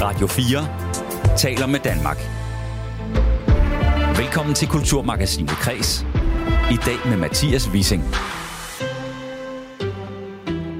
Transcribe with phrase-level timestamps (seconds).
[0.00, 2.18] Radio 4 taler med Danmark.
[4.18, 6.06] Velkommen til Kulturmagasinet Kres.
[6.70, 8.04] I dag med Mathias Wissing.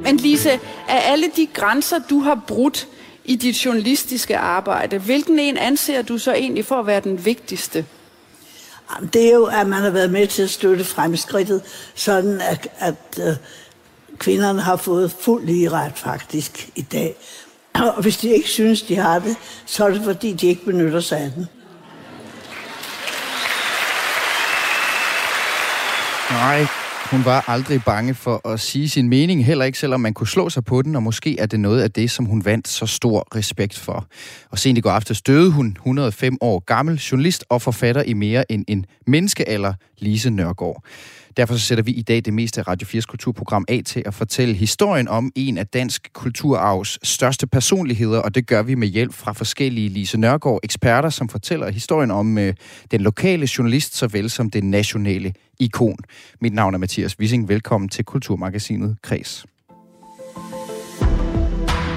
[0.03, 0.51] Men Lise,
[0.88, 2.88] af alle de grænser, du har brudt
[3.24, 7.87] i dit journalistiske arbejde, hvilken en anser du så egentlig for at være den vigtigste?
[9.12, 11.62] Det er jo, at man har været med til at støtte fremskridtet,
[11.94, 13.37] sådan at, at uh,
[14.19, 17.16] kvinderne har fået fuld lige ret faktisk i dag.
[17.79, 21.01] Og hvis de ikke synes, de har det, så er det fordi, de ikke benytter
[21.01, 21.47] sig af den.
[26.30, 26.66] Nej,
[27.11, 30.49] hun var aldrig bange for at sige sin mening, heller ikke selvom man kunne slå
[30.49, 33.37] sig på den, og måske er det noget af det, som hun vandt så stor
[33.37, 34.07] respekt for.
[34.51, 38.52] Og sent i går aftes døde hun, 105 år gammel, journalist og forfatter i mere
[38.52, 40.85] end en menneskealder, Lise Nørgaard.
[41.38, 44.15] Derfor så sætter vi i dag det meste af Radio 4's kulturprogram af til at
[44.15, 49.15] fortælle historien om en af dansk kulturarvs største personligheder, og det gør vi med hjælp
[49.15, 52.54] fra forskellige Lise Nørgaard eksperter, som fortæller historien om øh,
[52.90, 55.98] den lokale journalist, såvel som det nationale ikon.
[56.40, 57.48] Mit navn er Mathias Wissing.
[57.48, 59.46] Velkommen til Kulturmagasinet Kres.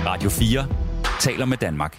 [0.06, 0.68] Radio 4
[1.20, 1.98] taler med Danmark.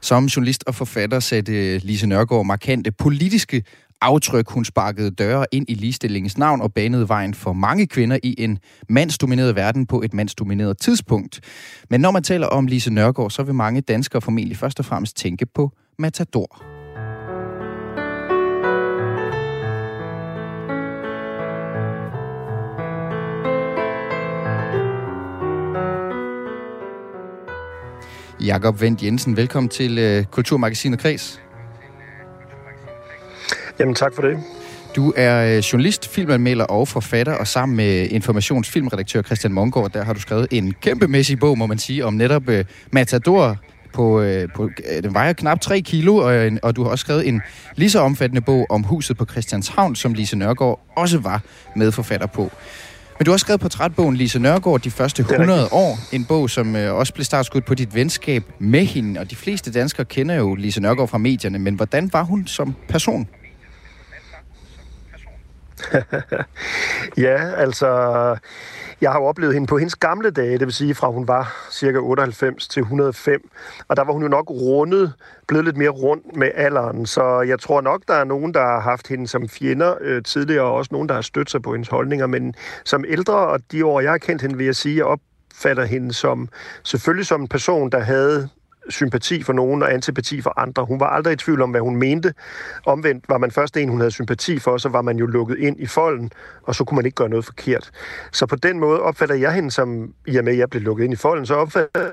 [0.00, 3.62] Som journalist og forfatter satte Lise Nørgaard markante politiske
[4.00, 4.50] aftryk.
[4.50, 8.58] Hun sparkede døre ind i ligestillingens navn og banede vejen for mange kvinder i en
[8.88, 11.40] mandsdomineret verden på et mandsdomineret tidspunkt.
[11.90, 15.16] Men når man taler om Lise Nørgaard, så vil mange danskere formentlig først og fremmest
[15.16, 16.62] tænke på Matador.
[28.40, 31.45] Jakob Vendt Jensen, velkommen til øh, Kulturmagasinet Kreds.
[33.80, 34.38] Jamen tak for det.
[34.96, 40.20] Du er journalist, filmanmelder og forfatter, og sammen med informationsfilmredaktør Christian Mongård, der har du
[40.20, 42.54] skrevet en kæmpemæssig bog, må man sige, om netop uh,
[42.92, 43.56] Matador.
[43.92, 47.28] På, uh, på, uh, den vejer knap 3 kilo, og, og du har også skrevet
[47.28, 47.42] en
[47.74, 51.42] lige så omfattende bog om huset på Christianshavn, som Lise Nørgaard også var
[51.76, 52.50] medforfatter på.
[53.18, 55.98] Men du har også skrevet portrætbogen Lise Nørgaard de første 100 år.
[56.12, 59.20] En bog, som øh, også blev startskudt på dit venskab med hende.
[59.20, 61.58] Og de fleste danskere kender jo Lise Nørgaard fra medierne.
[61.58, 63.28] Men hvordan var hun som person?
[67.26, 67.86] ja, altså,
[69.00, 71.68] jeg har jo oplevet hende på hendes gamle dage, det vil sige fra hun var
[71.72, 73.50] cirka 98 til 105,
[73.88, 75.12] og der var hun jo nok rundet,
[75.48, 78.80] blevet lidt mere rund med alderen, så jeg tror nok, der er nogen, der har
[78.80, 81.88] haft hende som fjender øh, tidligere, og også nogen, der har stødt sig på hendes
[81.88, 82.54] holdninger, men
[82.84, 86.12] som ældre, og de år, jeg har kendt hende, vil jeg sige, jeg opfatter hende
[86.12, 86.48] som,
[86.82, 88.48] selvfølgelig som en person, der havde
[88.88, 90.84] sympati for nogen og antipati for andre.
[90.84, 92.34] Hun var aldrig i tvivl om, hvad hun mente.
[92.86, 95.80] Omvendt var man først en, hun havde sympati for, så var man jo lukket ind
[95.80, 96.30] i folden,
[96.62, 97.90] og så kunne man ikke gøre noget forkert.
[98.32, 101.04] Så på den måde opfatter jeg hende som, i og med at jeg blev lukket
[101.04, 102.12] ind i folden, så opfatter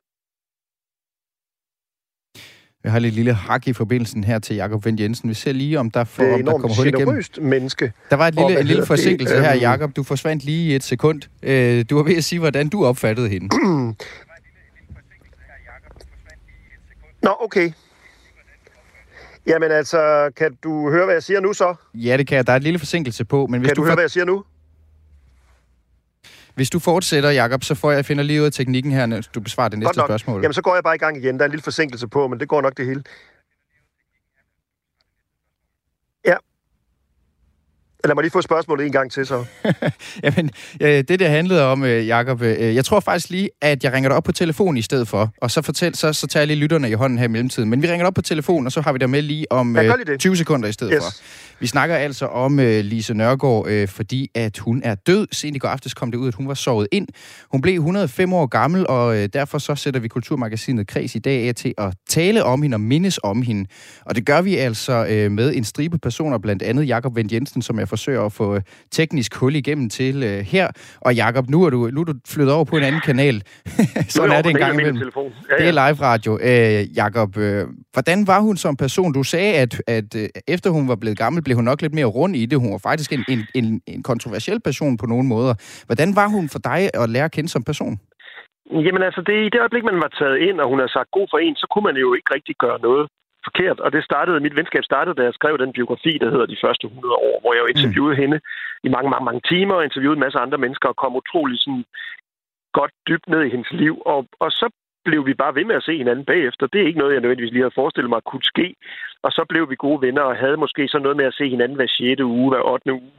[2.83, 5.29] vi har lidt lille hak i forbindelsen her til Jakob Vendt Jensen.
[5.29, 7.23] Vi ser lige, om der, får, om der kommer hul igennem.
[7.41, 7.91] menneske.
[8.09, 9.95] Der var et lille, en lille forsinkelse det, her, Jakob.
[9.95, 11.22] Du forsvandt lige i et sekund.
[11.83, 13.50] Du var ved at sige, hvordan du opfattede hende.
[17.23, 17.72] Nå, okay.
[19.45, 21.75] Jamen altså, kan du høre, hvad jeg siger nu så?
[21.94, 22.47] Ja, det kan jeg.
[22.47, 23.47] Der er et lille forsinkelse på.
[23.47, 23.95] Men hvis kan du, du høre, for...
[23.95, 24.44] hvad jeg siger nu?
[26.56, 29.39] Hvis du fortsætter, Jakob, så får jeg finder lige ud af teknikken her, når du
[29.39, 30.41] besvarer det næste spørgsmål.
[30.41, 31.35] Jamen, så går jeg bare i gang igen.
[31.35, 33.03] Der er en lille forsinkelse på, men det går nok det hele.
[36.25, 36.35] Ja.
[38.05, 39.45] Lad mig lige få spørgsmålet en gang til, så.
[40.23, 44.09] Jamen, det der handlede om, øh, Jacob, øh, jeg tror faktisk lige, at jeg ringer
[44.09, 46.57] dig op på telefon i stedet for, og så, fortæl, så, så tager jeg lige
[46.57, 47.69] lytterne i hånden her i mellemtiden.
[47.69, 49.77] Men vi ringer dig op på telefon, og så har vi dig med lige om
[49.77, 51.03] ja, 20 øh, sekunder i stedet yes.
[51.03, 51.11] for.
[51.59, 55.27] Vi snakker altså om uh, Lise Nørgaard, uh, fordi at hun er død.
[55.31, 57.07] Sent i går aftes kom det ud, at hun var sovet ind.
[57.51, 61.47] Hun blev 105 år gammel, og uh, derfor så sætter vi Kulturmagasinet Kreds i dag
[61.47, 63.69] af til at tale om hende og mindes om hende.
[64.05, 67.61] Og det gør vi altså uh, med en stribe personer, blandt andet Jakob Vendt Jensen,
[67.61, 68.59] som jeg forsøger at få
[68.91, 70.67] teknisk hul igennem til uh, her.
[71.01, 73.43] Og Jakob, nu er du, nu er du flyttet over på en anden kanal.
[74.09, 74.97] Sådan er det en gang imellem.
[74.97, 75.03] Ja,
[75.49, 75.63] ja.
[75.63, 76.33] Det er live radio.
[76.33, 77.44] Uh, Jakob, uh,
[77.94, 79.13] hvordan var hun som person?
[79.13, 82.13] Du sagde, at, at uh, efter hun var blevet gammel, blev hun nok lidt mere
[82.18, 82.60] rund i det.
[82.63, 85.54] Hun var faktisk en, en, en, en kontroversiel person på nogle måder.
[85.88, 87.95] Hvordan var hun for dig at lære at kende som person?
[88.86, 91.28] Jamen altså, det, i det øjeblik, man var taget ind, og hun har sagt god
[91.31, 93.06] for en, så kunne man jo ikke rigtig gøre noget
[93.48, 93.80] forkert.
[93.86, 96.86] Og det startede, mit venskab startede, da jeg skrev den biografi, der hedder De første
[96.88, 98.22] 100 år, hvor jeg jo interviewede mm.
[98.22, 98.38] hende
[98.88, 101.86] i mange, mange, mange timer, og interviewede en masse andre mennesker, og kom utrolig sådan
[102.80, 103.95] godt dybt ned i hendes liv.
[104.13, 104.68] Og, og så
[105.07, 106.67] blev vi bare ved med at se hinanden bagefter.
[106.67, 108.67] Det er ikke noget, jeg nødvendigvis lige havde forestillet mig kunne ske.
[109.25, 111.75] Og så blev vi gode venner og havde måske så noget med at se hinanden
[111.77, 112.21] hver 6.
[112.21, 112.94] uge, hver 8.
[112.94, 113.11] uge.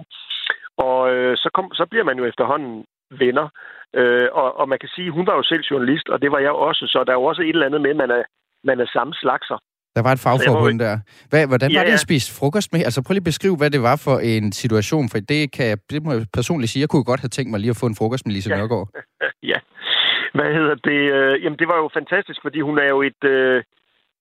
[0.86, 2.84] Og øh, så, kom, så bliver man jo efterhånden
[3.22, 3.46] venner.
[3.98, 6.50] Øh, og, og man kan sige, hun var jo selv journalist, og det var jeg
[6.68, 6.84] også.
[6.92, 8.22] Så der er jo også et eller andet med, at man er
[8.68, 9.58] man er samme slagser.
[9.96, 10.98] Der var et fagforbund der.
[11.30, 11.92] Hvad, hvordan var Ja, det ja.
[11.94, 12.80] at spise frokost med?
[12.84, 15.78] Altså prøv lige at beskrive, hvad det var for en situation, for det, kan jeg,
[15.90, 16.80] det må jeg personligt sige.
[16.80, 18.56] Jeg kunne godt have tænkt mig lige at få en frokost med Lise Ja.
[18.56, 18.88] Nørgaard.
[20.34, 21.00] Hvad hedder det?
[21.16, 23.62] Øh, jamen, det var jo fantastisk, fordi hun er jo et øh,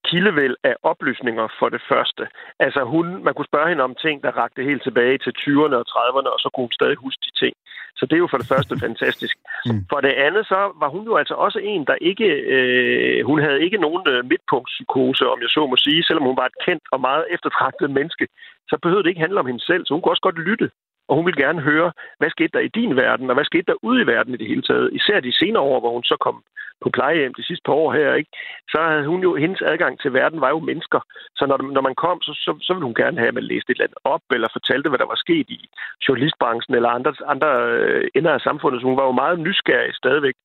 [0.08, 2.24] kildevæld af oplysninger for det første.
[2.58, 5.86] Altså, hun, man kunne spørge hende om ting, der rakte helt tilbage til 20'erne og
[5.94, 7.54] 30'erne, og så kunne hun stadig huske de ting.
[7.98, 9.36] Så det er jo for det første fantastisk.
[9.66, 9.80] Mm.
[9.90, 12.28] For det andet, så var hun jo altså også en, der ikke...
[12.54, 16.46] Øh, hun havde ikke nogen øh, midtpunktspsykose, om jeg så må sige, selvom hun var
[16.46, 18.26] et kendt og meget eftertragtet menneske.
[18.70, 20.70] Så behøvede det ikke handle om hende selv, så hun kunne også godt lytte.
[21.08, 23.84] Og hun ville gerne høre, hvad skete der i din verden, og hvad skete der
[23.88, 24.90] ude i verden i det hele taget.
[24.92, 26.44] Især de senere år, hvor hun så kom
[26.84, 28.30] på plejehjem de sidste par år her, ikke?
[28.72, 31.00] så havde hun jo, hendes adgang til verden var jo mennesker.
[31.38, 33.70] Så når, når man kom, så, så, så ville hun gerne have, at man læste
[33.70, 35.60] et eller andet op, eller fortalte, hvad der var sket i
[36.08, 38.80] journalistbranchen, eller andre, andre øh, ender af samfundet.
[38.80, 40.36] Så hun var jo meget nysgerrig stadigvæk.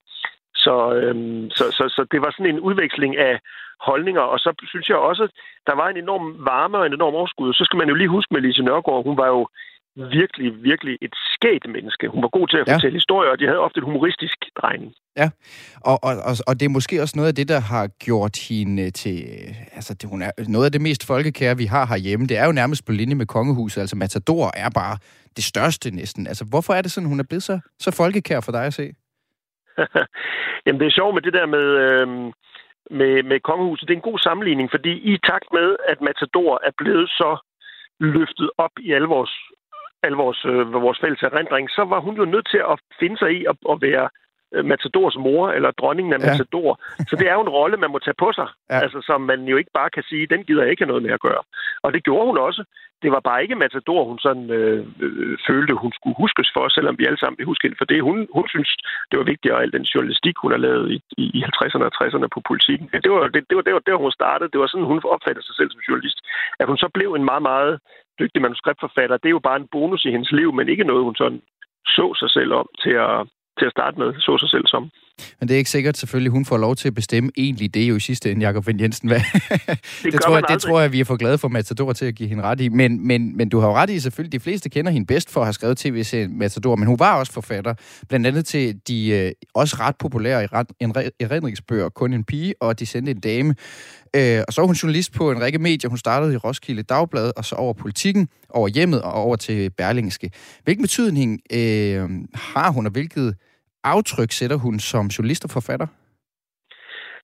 [0.56, 3.40] Så, øhm, så, så, så det var sådan en udveksling af
[3.80, 5.32] holdninger, og så synes jeg også, at
[5.68, 7.54] der var en enorm varme og en enorm overskud.
[7.54, 9.48] Så skal man jo lige huske med Lise Nørgaard, hun var jo
[9.96, 12.08] virkelig, virkelig et skægt menneske.
[12.08, 12.74] Hun var god til at Ja.
[12.76, 14.94] fortælle historier, og de havde ofte en humoristisk drejning.
[15.18, 15.30] Ja,
[15.82, 18.92] og, og, og, og det er måske også noget af det, der har gjort hende
[18.92, 19.18] til...
[19.34, 22.26] øh, Altså, det, hun er noget af det mest folkekære, vi har herhjemme.
[22.28, 23.82] Det er jo nærmest på linje med kongehuset.
[23.82, 24.98] Altså, Matador er bare
[25.36, 26.28] det største næsten.
[26.28, 28.94] Altså, hvorfor er det sådan, hun er blevet så, så folkekær for dig at se?
[30.66, 32.26] Jamen, det er sjovt med det der med, øhm,
[33.00, 33.88] med, med kongehuset.
[33.88, 37.32] Det er en god sammenligning, fordi i takt med, at Matador er blevet så
[38.00, 39.34] løftet op i alle vores,
[40.04, 43.32] alle vores, øh, vores fælles erindring, så var hun jo nødt til at finde sig
[43.38, 44.10] i at, at være
[44.54, 46.26] øh, Matadors mor, eller dronningen af Ja.
[46.32, 46.72] Matador.
[47.10, 48.48] Så det er jo en rolle, man må tage på sig.
[48.70, 48.80] Ja.
[48.84, 51.12] Altså, som man jo ikke bare kan sige, den gider jeg ikke have noget med
[51.12, 51.42] at gøre.
[51.84, 52.64] Og det gjorde hun også.
[53.04, 56.96] Det var bare ikke Matador, hun sådan øh, øh, følte, hun skulle huskes for, selvom
[57.00, 58.00] vi alle sammen vil huske hende for det.
[58.10, 58.70] Hun, hun synes,
[59.10, 61.96] det var vigtigt, og al den journalistik, hun har lavet i, i, i 50'erne og
[62.00, 62.88] 60'erne på politikken.
[63.06, 64.52] Det var, det, det, var, det var der, hun startede.
[64.54, 66.20] Det var sådan, hun opfattede sig selv som journalist.
[66.60, 67.74] At hun så blev en meget, meget
[68.20, 71.16] dygtig manuskriptforfatter, det er jo bare en bonus i hendes liv, men ikke noget, hun
[71.16, 71.42] sådan
[71.86, 73.18] så sig selv om til at,
[73.58, 74.84] til at starte med, så sig selv som.
[75.40, 77.74] Men det er ikke sikkert selvfølgelig, hun får lov til at bestemme egentlig.
[77.74, 79.10] Det er jo i sidste ende Jacob Vind Jensen.
[79.10, 79.20] Hvad?
[80.04, 82.16] Det, det, tror jeg, det tror jeg, vi er for glade for Matador til at
[82.16, 82.70] give hende ret i.
[82.70, 85.42] Men, men, men du har jo ret i selvfølgelig, de fleste kender hende bedst for
[85.42, 87.74] at have skrevet tv-serien Matador, men hun var også forfatter,
[88.10, 92.86] blandt andet til de øh, også ret populære erindri- erindringsbøger Kun en pige og De
[92.86, 93.56] sendte en dame.
[94.16, 95.90] Øh, og så var hun journalist på en række medier.
[95.90, 100.32] Hun startede i Roskilde Dagblad, og så over politikken, over hjemmet og over til Berlingske.
[100.64, 103.36] Hvilken betydning øh, har hun, og hvilket
[103.84, 105.88] aftryk sætter hun som journalist og forfatter?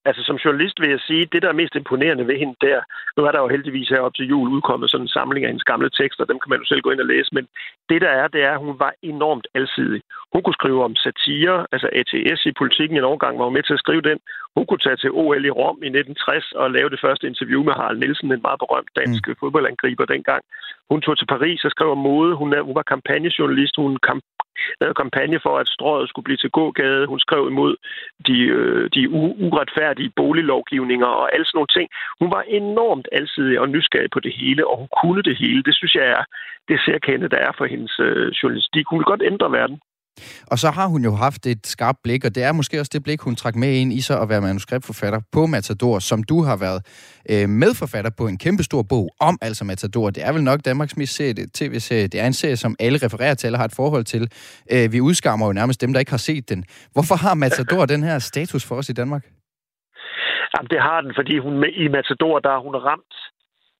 [0.08, 2.80] Altså som journalist vil jeg sige, det der er mest imponerende ved hende der,
[3.16, 5.70] nu er der jo heldigvis her op til jul udkommet sådan en samling af hendes
[5.70, 7.44] gamle tekster, dem kan man jo selv gå ind og læse, men
[7.90, 10.00] det der er, det er, at hun var enormt alsidig.
[10.32, 13.78] Hun kunne skrive om satire, altså ATS i politikken en årgang, var hun med til
[13.78, 14.18] at skrive den.
[14.56, 17.74] Hun kunne tage til OL i Rom i 1960 og lave det første interview med
[17.78, 19.34] Harald Nielsen, en meget berømt dansk mm.
[19.40, 20.42] fodboldangriber dengang.
[20.90, 22.32] Hun tog til Paris og skrev om mode.
[22.40, 23.76] Hun, hun var kampagnejournalist.
[23.76, 24.22] Hun kamp
[24.80, 27.06] lavede kampagne for, at strøget skulle blive til gågade.
[27.06, 27.76] Hun skrev imod
[28.26, 31.88] de, øh, de u- uretfærdige boliglovgivninger og alle sådan nogle ting.
[32.20, 35.62] Hun var enormt alsidig og nysgerrig på det hele, og hun kunne det hele.
[35.62, 36.24] Det synes jeg er
[36.68, 38.86] det særkende, der er for hendes øh, journalistik.
[38.90, 39.78] Hun vil godt ændre verden.
[40.50, 43.02] Og så har hun jo haft et skarpt blik, og det er måske også det
[43.02, 46.56] blik, hun trak med ind i sig at være manuskriptforfatter på Matador, som du har
[46.56, 46.80] været
[47.30, 50.10] øh, medforfatter på en kæmpestor bog om altså Matador.
[50.10, 52.06] Det er vel nok Danmarks mest sete tv-serie.
[52.06, 54.28] Det er en serie, som alle refererer til eller har et forhold til.
[54.72, 56.64] Øh, vi udskammer jo nærmest dem, der ikke har set den.
[56.92, 59.24] Hvorfor har Matador den her status for os i Danmark?
[60.52, 63.14] Jamen, det har den, fordi hun med, i Matador, der har hun ramt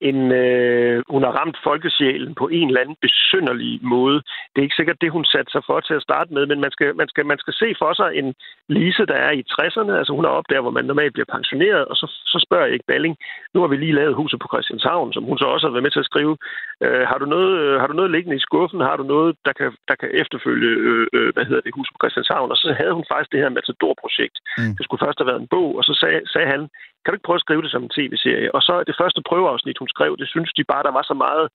[0.01, 4.19] en, øh, hun har ramt folkesjælen på en eller anden besynderlig måde.
[4.51, 6.71] Det er ikke sikkert det, hun satte sig for til at starte med, men man
[6.71, 8.35] skal, man skal, man skal se for sig en
[8.69, 9.93] Lise, der er i 60'erne.
[10.01, 12.87] Altså hun er op der, hvor man normalt bliver pensioneret, og så, så spørger Erik
[12.89, 13.17] Balling,
[13.55, 15.95] nu har vi lige lavet huset på Christianshavn, som hun så også har været med
[15.95, 16.37] til at skrive.
[16.85, 18.81] Øh, har, du noget, øh, har du noget liggende i skuffen?
[18.81, 22.03] Har du noget, der kan, der kan efterfølge, øh, øh, hvad hedder det, huset på
[22.03, 22.51] Christianshavn?
[22.51, 24.37] Og så havde hun faktisk det her Matador-projekt.
[24.59, 24.75] Mm.
[24.77, 26.63] Det skulle først have været en bog, og så sagde, sagde han,
[27.07, 28.55] kan du ikke prøve at skrive det som en tv-serie?
[28.57, 31.47] Og så det første prøveafsnit, hun skrev, det synes de bare, der var så meget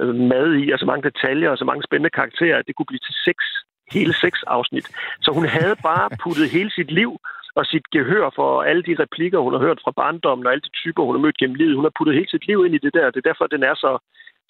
[0.00, 2.90] øh, mad i, og så mange detaljer og så mange spændende karakterer, at det kunne
[2.90, 3.44] blive til seks,
[3.94, 4.86] hele seks afsnit.
[5.24, 7.10] Så hun havde bare puttet hele sit liv
[7.58, 10.76] og sit gehør for alle de replikker, hun har hørt fra barndommen, og alle de
[10.82, 11.76] typer, hun har mødt gennem livet.
[11.76, 13.10] Hun har puttet hele sit liv ind i det der.
[13.10, 13.92] Det er derfor, den er så,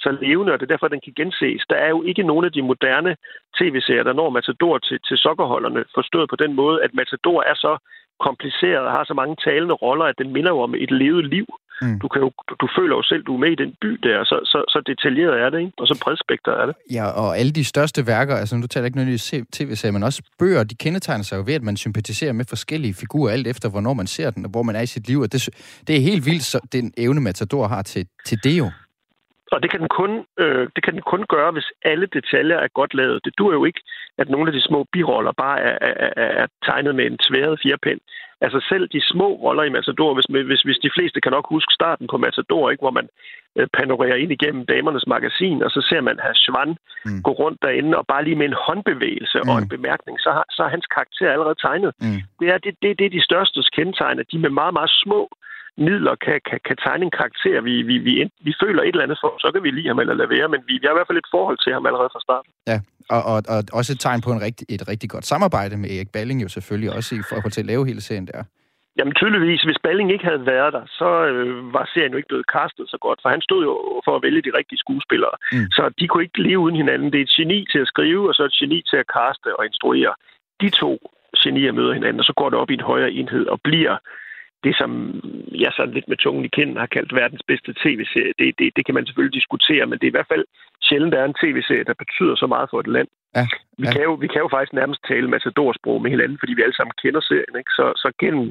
[0.05, 1.63] så levende, og det er derfor, den kan genses.
[1.71, 3.17] Der er jo ikke nogen af de moderne
[3.59, 7.73] tv-serier, der når Matador til, til sokkerholderne, forstået på den måde, at Matador er så
[8.27, 11.47] kompliceret og har så mange talende roller, at den minder jo om et levet liv.
[11.83, 11.99] Mm.
[12.03, 12.31] Du, kan jo,
[12.63, 15.41] du føler jo selv, du er med i den by der, så, så, så detaljeret
[15.45, 15.73] er det, ikke?
[15.79, 16.75] og så bredspektret er det.
[16.93, 20.23] Ja, og alle de største værker, altså nu taler jeg ikke nødvendigvis tv-serier, men også
[20.39, 23.95] bøger, de kendetegner sig jo ved, at man sympatiserer med forskellige figurer, alt efter hvornår
[23.95, 25.49] man ser den, og hvor man er i sit liv, og det,
[25.87, 28.71] det er helt vildt, så den evne Matador har til, til det jo.
[29.53, 32.69] Og det kan, den kun, øh, det kan den kun gøre, hvis alle detaljer er
[32.69, 33.25] godt lavet.
[33.25, 33.83] Det duer jo ikke,
[34.19, 37.61] at nogle af de små biroller bare er, er, er, er tegnet med en tværet
[37.63, 38.01] fjerpind.
[38.45, 41.73] Altså selv de små roller i Matador, hvis, hvis, hvis de fleste kan nok huske
[41.75, 43.09] starten på Matador, ikke, hvor man
[43.59, 47.23] øh, panorerer ind igennem damernes magasin, og så ser man her Schwann mm.
[47.23, 49.49] gå rundt derinde, og bare lige med en håndbevægelse mm.
[49.49, 51.93] og en bemærkning, så har, så er hans karakter allerede tegnet.
[52.01, 52.21] Mm.
[52.41, 55.21] Det, er, det, det, det er de største kendetegn, at de med meget, meget små
[55.89, 58.13] midler kan, kan, kan tegne en karakter, vi, vi, vi,
[58.47, 60.61] vi føler et eller andet for, så kan vi lide ham eller lade være, men
[60.69, 62.51] vi, vi har i hvert fald et forhold til ham allerede fra starten.
[62.71, 62.79] Ja,
[63.15, 66.11] og, og, og også et tegn på en rigtig, et rigtig godt samarbejde med Erik
[66.17, 68.43] Balling jo selvfølgelig, også i forhold til at lave hele serien der.
[68.99, 72.51] Jamen tydeligvis, hvis Balling ikke havde været der, så øh, var serien jo ikke blevet
[72.55, 73.75] castet så godt, for han stod jo
[74.07, 75.35] for at vælge de rigtige skuespillere.
[75.53, 75.67] Mm.
[75.77, 77.13] Så de kunne ikke leve uden hinanden.
[77.13, 79.67] Det er et geni til at skrive, og så et geni til at caste og
[79.67, 80.13] instruere.
[80.61, 80.93] De to
[81.43, 83.97] genier møder hinanden, og så går det op i en højere enhed og bliver
[84.65, 84.91] det, som
[85.65, 88.83] jeg så lidt med tungen i kinden har kaldt verdens bedste tv-serie, det, det, det
[88.87, 90.45] kan man selvfølgelig diskutere, men det er i hvert fald
[90.87, 93.09] sjældent, der er en tv-serie, der betyder så meget for et land.
[93.37, 93.47] Ja,
[93.81, 93.93] vi, ja.
[93.93, 96.95] Kan jo, vi kan jo faktisk nærmest tale matadorsprog med hinanden, fordi vi alle sammen
[97.03, 97.55] kender serien.
[97.61, 97.73] Ikke?
[97.79, 98.47] Så, så gennem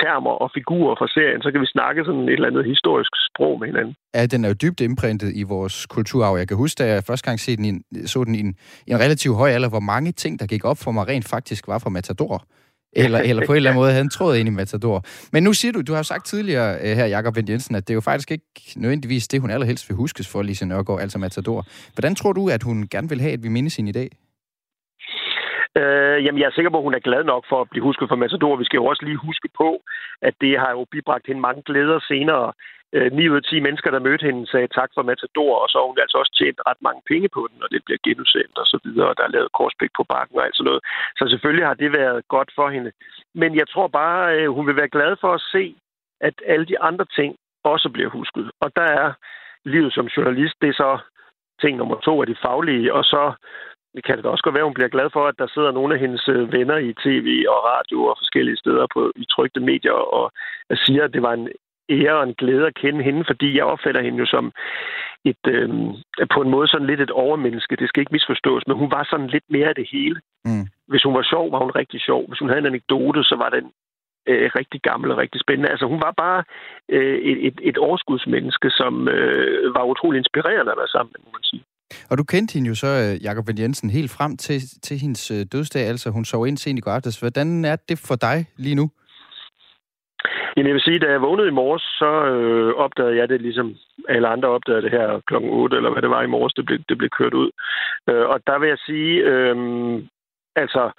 [0.00, 3.54] termer og figurer fra serien, så kan vi snakke sådan et eller andet historisk sprog
[3.60, 3.94] med hinanden.
[4.16, 6.36] Ja, den er jo dybt indprintet i vores kulturarv.
[6.42, 8.52] Jeg kan huske, da jeg første gang så den i en, så den i en,
[8.86, 11.62] i en relativt høj alder, hvor mange ting, der gik op for mig, rent faktisk
[11.68, 12.38] var fra Matador
[12.92, 14.98] eller, eller på en eller anden måde havde en tråd ind i Matador.
[15.32, 17.92] Men nu siger du, du har sagt tidligere øh, her, Jakob Vendt Jensen, at det
[17.92, 18.44] er jo faktisk ikke
[18.76, 21.60] nødvendigvis det, hun allerhelst vil huskes for, Lise Nørgaard, altså Matador.
[21.94, 24.08] Hvordan tror du, at hun gerne vil have, at vi mindes hende i dag?
[25.80, 28.06] Øh, jamen, jeg er sikker på, at hun er glad nok for at blive husket
[28.08, 28.56] for Matador.
[28.56, 29.68] Vi skal jo også lige huske på,
[30.28, 32.52] at det har jo bibragt hende mange glæder senere
[32.92, 35.78] Øh, 9 ud af 10 mennesker, der mødte hende, sagde tak for Matador, og så
[35.78, 38.66] har hun altså også tjent ret mange penge på den, og det bliver genudsendt og
[38.66, 40.82] så videre, og der er lavet korspæk på bakken og alt sådan noget.
[41.18, 42.92] Så selvfølgelig har det været godt for hende.
[43.34, 45.64] Men jeg tror bare, øh, hun vil være glad for at se,
[46.20, 48.50] at alle de andre ting også bliver husket.
[48.60, 49.12] Og der er
[49.64, 50.98] livet som journalist, det er så
[51.60, 53.32] ting nummer to af de faglige, og så
[53.94, 55.94] det kan det også godt være, at hun bliver glad for, at der sidder nogle
[55.94, 59.98] af hendes øh, venner i tv og radio og forskellige steder på, i trygte medier
[60.18, 60.32] og
[60.74, 61.48] siger, at det var en
[61.96, 64.52] ære og en glæde at kende hende, fordi jeg opfatter hende jo som
[65.24, 65.68] et, øh,
[66.34, 67.76] på en måde sådan lidt et overmenneske.
[67.76, 70.20] Det skal ikke misforstås, men hun var sådan lidt mere af det hele.
[70.44, 70.66] Mm.
[70.90, 72.28] Hvis hun var sjov, var hun rigtig sjov.
[72.28, 73.66] Hvis hun havde en anekdote, så var den
[74.28, 75.70] øh, rigtig gammel og rigtig spændende.
[75.70, 76.40] Altså hun var bare
[76.88, 81.30] øh, et, et, et overskudsmenneske, som øh, var utrolig inspirerende at være sammen med, må
[81.38, 81.62] man sige.
[82.10, 85.30] Og du kendte hende jo så, øh, Jakob Vendt Jensen, helt frem til, til hendes
[85.30, 87.20] øh, dødsdag, altså hun sov ind sent i går aftes.
[87.20, 88.90] Hvordan er det for dig lige nu?
[90.56, 93.76] Jamen, jeg vil sige, da jeg vågnede i morges, så øh, opdagede jeg det ligesom
[94.08, 96.78] alle andre opdagede det her klokken 8, eller hvad det var i morges, det blev,
[96.88, 97.50] det blev kørt ud.
[98.08, 99.56] Øh, og der vil jeg sige, øh,
[100.56, 100.90] altså,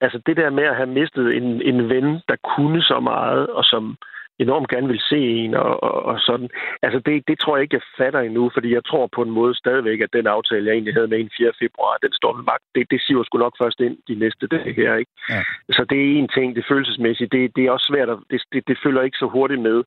[0.00, 3.64] altså det der med at have mistet en, en ven, der kunne så meget, og
[3.64, 3.96] som
[4.38, 6.48] enormt gerne vil se en og, og, og sådan.
[6.82, 9.54] Altså det, det tror jeg ikke, jeg fatter endnu, fordi jeg tror på en måde
[9.54, 11.52] stadigvæk, at den aftale, jeg egentlig havde med en 4.
[11.62, 12.64] februar, den står ved magt.
[12.74, 15.12] Det, det siger sgu nok først ind de næste dage her, ikke?
[15.30, 15.42] Ja.
[15.76, 17.32] Så det er en ting, det følelsesmæssigt.
[17.32, 19.78] Det, det er også svært, at, det, det, det følger ikke så hurtigt med.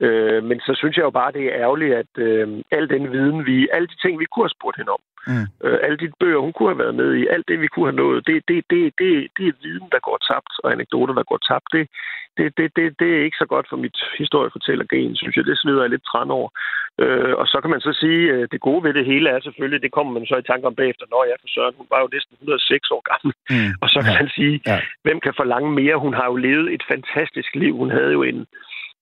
[0.00, 3.46] Øh, men så synes jeg jo bare, det er ærgerligt, at øh, al den viden,
[3.46, 5.46] vi, alle de ting, vi kunne have spurgt hende om, mm.
[5.64, 8.02] øh, alle de bøger, hun kunne have været med i, alt det, vi kunne have
[8.04, 11.40] nået, det, det, det, det, det er viden, der går tabt, og anekdoter, der går
[11.50, 11.68] tabt.
[11.72, 11.84] Det,
[12.38, 15.44] det, det, det, det er ikke så godt for mit historiefortællergen, synes jeg.
[15.44, 16.48] Det slider jeg lidt træn over.
[17.02, 19.40] Øh, og så kan man så sige, at øh, det gode ved det hele er
[19.40, 22.00] selvfølgelig, det kommer man så i tanke om bagefter, når jeg for Søren, hun var
[22.00, 23.32] jo næsten 106 år gammel.
[23.50, 23.72] Mm.
[23.82, 24.78] Og så kan man sige, ja.
[25.06, 26.02] hvem kan forlange mere?
[26.04, 27.72] Hun har jo levet et fantastisk liv.
[27.82, 28.40] Hun havde jo en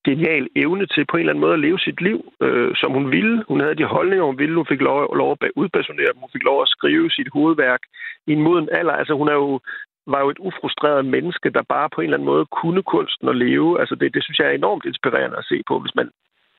[0.09, 3.11] genial evne til på en eller anden måde at leve sit liv, øh, som hun
[3.11, 3.45] ville.
[3.49, 4.55] Hun havde de holdninger, hun ville.
[4.55, 6.21] Hun fik lov, lov at udpersonere dem.
[6.25, 7.83] Hun fik lov at skrive sit hovedværk
[8.27, 8.93] i en moden alder.
[8.93, 9.61] Altså hun er jo
[10.07, 13.37] var jo et ufrustreret menneske, der bare på en eller anden måde kunne kunsten at
[13.37, 13.81] leve.
[13.81, 16.09] Altså det, det synes jeg er enormt inspirerende at se på, hvis man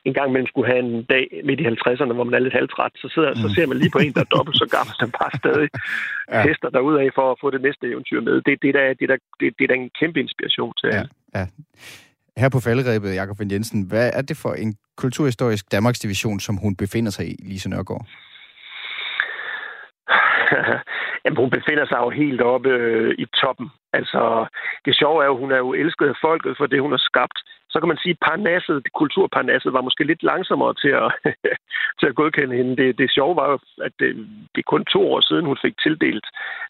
[0.05, 2.91] en gang imellem skulle have en dag midt i 50'erne, hvor man er lidt halvtræt,
[2.95, 3.41] så, sidder, mm.
[3.43, 5.69] så ser man lige på en, der er dobbelt så gammel, som bare stadig
[6.33, 6.43] ja.
[6.45, 8.41] tester derudad for at få det næste eventyr med.
[8.41, 10.89] Det, det, der, det, der, det, det er da en kæmpe inspiration til.
[10.97, 11.03] Ja.
[11.37, 11.45] ja.
[12.37, 16.55] Her på falderæbet, Jakob Vind Jensen, hvad er det for en kulturhistorisk Danmarks division, som
[16.55, 18.05] hun befinder sig i, Lise Nørgaard?
[21.23, 23.67] Jamen, hun befinder sig jo helt oppe øh, i toppen.
[23.93, 24.21] Altså,
[24.85, 27.37] det sjove er jo, hun er jo elsket af folket for det, hun har skabt.
[27.73, 31.09] Så kan man sige, at parnasset, kulturparnasset, var måske lidt langsommere til at,
[31.99, 32.73] til at godkende hende.
[32.81, 34.09] Det, det sjove var jo, at det,
[34.53, 36.27] det er kun to år siden, hun fik tildelt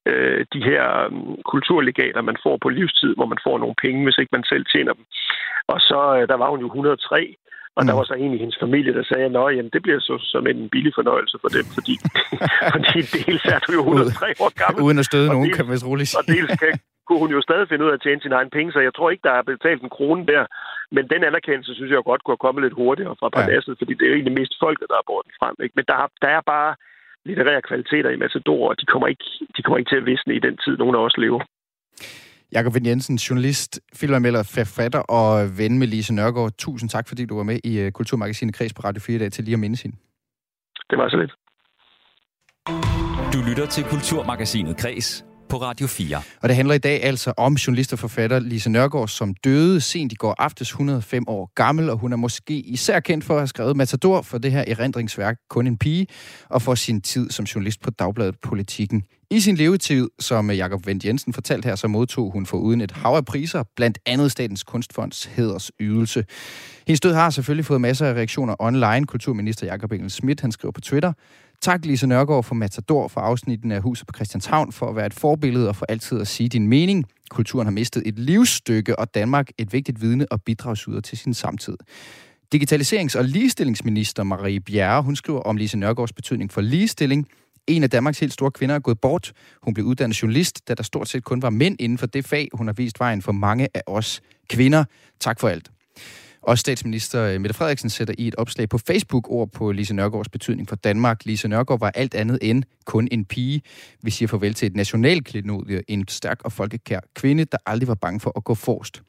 [0.10, 4.18] øh, de her um, kulturlegater, man får på livstid, hvor man får nogle penge, hvis
[4.18, 5.06] ikke man selv tjener dem.
[5.74, 7.36] Og så, øh, der var hun jo 103,
[7.76, 7.88] Og mm.
[7.88, 10.48] der var så en i hendes familie, der sagde, at jamen, det bliver så som
[10.48, 11.96] en billig fornøjelse for dem, fordi,
[12.74, 14.80] fordi dels er du jo 103 år gammel.
[14.86, 16.20] Uden at støde nogen, dels, kan man roligt sige.
[16.20, 16.72] Og dels kan,
[17.08, 19.10] kunne hun jo stadig finde ud af at tjene sin egen penge, så jeg tror
[19.10, 20.44] ikke, der er betalt en krone der.
[20.96, 23.80] Men den anerkendelse, synes jeg godt kunne have kommet lidt hurtigere fra Parnasset, ja.
[23.80, 25.56] fordi det er jo egentlig mest folket, der er båret den frem.
[25.64, 25.76] Ikke?
[25.78, 26.72] Men der, der er bare
[27.28, 30.42] litterære kvaliteter i Matador, og de kommer ikke, de kommer ikke til at visne i
[30.48, 31.42] den tid, nogen af os lever.
[32.56, 36.52] Jakob Vind Jensen, journalist, filmanmelder, forfatter og ven med Lise Nørgaard.
[36.58, 39.32] Tusind tak, fordi du var med i øh, Kulturmagasinet Kreds på Radio 4 i dag
[39.32, 39.98] til lige at minde hende.
[40.90, 41.34] Det var så lidt.
[43.34, 46.22] Du lytter til Kulturmagasinet Kreds på Radio 4.
[46.42, 50.12] Og det handler i dag altså om journalist og forfatter Lise Nørgaard, som døde sent
[50.12, 53.48] i går aftes 105 år gammel, og hun er måske især kendt for at have
[53.48, 56.08] skrevet Matador for det her erindringsværk Kun en pige,
[56.50, 59.04] og for sin tid som journalist på Dagbladet Politikken.
[59.32, 62.92] I sin levetid, som Jakob Vendt Jensen fortalte her, så modtog hun for uden et
[62.92, 66.26] hav af priser, blandt andet Statens Kunstfonds hedersydelse.
[66.88, 69.06] Hendes død har selvfølgelig fået masser af reaktioner online.
[69.06, 71.14] Kulturminister Jakob Engel Schmidt, han skriver på Twitter,
[71.64, 75.14] Tak Lise Nørgaard for Matador for afsnitten af Huset på Christianshavn for at være et
[75.14, 77.06] forbillede og for altid at sige din mening.
[77.30, 81.78] Kulturen har mistet et livsstykke, og Danmark et vigtigt vidne og bidragsyder til sin samtid.
[82.56, 87.28] Digitaliserings- og ligestillingsminister Marie Bjerre, hun skriver om Lise Nørgaards betydning for ligestilling.
[87.68, 89.34] En af Danmarks helt store kvinder er gået bort.
[89.62, 92.48] Hun blev uddannet journalist, da der stort set kun var mænd inden for det fag.
[92.54, 94.84] Hun har vist vejen for mange af os kvinder.
[95.20, 95.72] Tak for alt.
[96.44, 100.30] Og statsminister øh, Mette Frederiksen sætter i et opslag på Facebook ord på Lise Nørgaards
[100.30, 101.26] betydning for Danmark.
[101.26, 103.62] Lise Nørgaard var alt andet end kun en pige.
[104.02, 108.20] Vi siger farvel til et nationalklenodie, en stærk og folkekær kvinde, der aldrig var bange
[108.20, 109.02] for at gå forrest.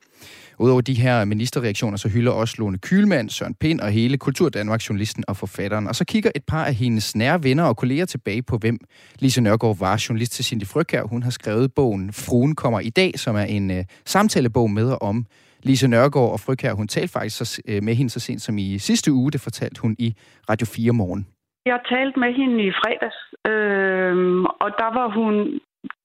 [0.59, 4.88] Udover de her ministerreaktioner, så hylder også Lone Kylmand, Søren Pind og hele Kultur Danmark,
[4.88, 5.88] journalisten og forfatteren.
[5.88, 8.79] Og så kigger et par af hendes nære venner og kolleger tilbage på, hvem
[9.19, 10.05] Lise Nørgaard var.
[10.09, 13.71] Journalist til Cindy Frøkær, hun har skrevet bogen Fruen kommer i dag, som er en
[13.71, 15.26] øh, samtalebog med og om
[15.68, 18.78] Lise Nørgaard og Frygherr, hun talte faktisk så, øh, med hende så sent som i
[18.78, 20.09] sidste uge, det fortalte hun i
[20.50, 21.26] Radio 4 morgen.
[21.66, 23.18] Jeg talte med hende i fredags,
[23.52, 24.16] øh,
[24.64, 25.35] og der var hun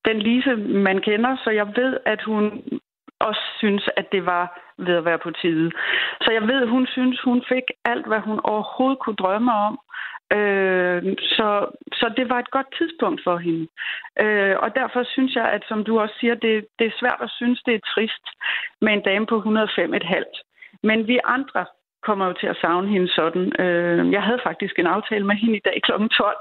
[0.07, 0.55] den Lise,
[0.87, 2.43] man kender, så jeg ved, at hun
[3.19, 4.43] også synes, at det var
[4.85, 5.71] ved at være på tide.
[6.21, 9.79] Så jeg ved, hun synes, hun fik alt, hvad hun overhovedet kunne drømme om.
[10.37, 11.01] Øh,
[11.35, 11.49] så,
[11.93, 13.67] så det var et godt tidspunkt for hende.
[14.23, 17.29] Øh, og derfor synes jeg, at som du også siger, det, det er svært at
[17.29, 18.25] synes, det er trist
[18.81, 20.79] med en dame på 105,5.
[20.83, 21.65] Men vi andre
[22.03, 23.61] kommer jo til at savne hende sådan.
[23.63, 25.91] Øh, jeg havde faktisk en aftale med hende i dag kl.
[25.91, 26.37] 12.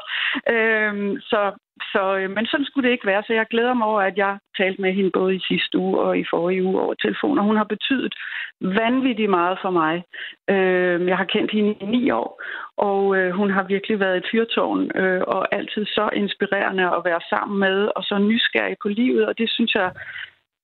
[0.54, 1.52] Øh, så,
[1.92, 4.38] så, øh, men sådan skulle det ikke være, så jeg glæder mig over, at jeg
[4.56, 7.56] talte med hende både i sidste uge og i forrige uge over telefon, og hun
[7.56, 8.14] har betydet
[8.60, 10.04] vanvittigt meget for mig.
[10.50, 12.42] Øh, jeg har kendt hende i ni år,
[12.76, 17.20] og øh, hun har virkelig været et fyrtårn, øh, og altid så inspirerende at være
[17.28, 19.90] sammen med, og så nysgerrig på livet, og det synes jeg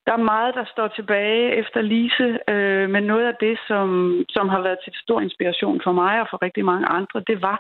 [0.07, 3.89] der er meget, der står tilbage efter Lise, øh, men noget af det, som,
[4.29, 7.59] som har været til stor inspiration for mig og for rigtig mange andre, det var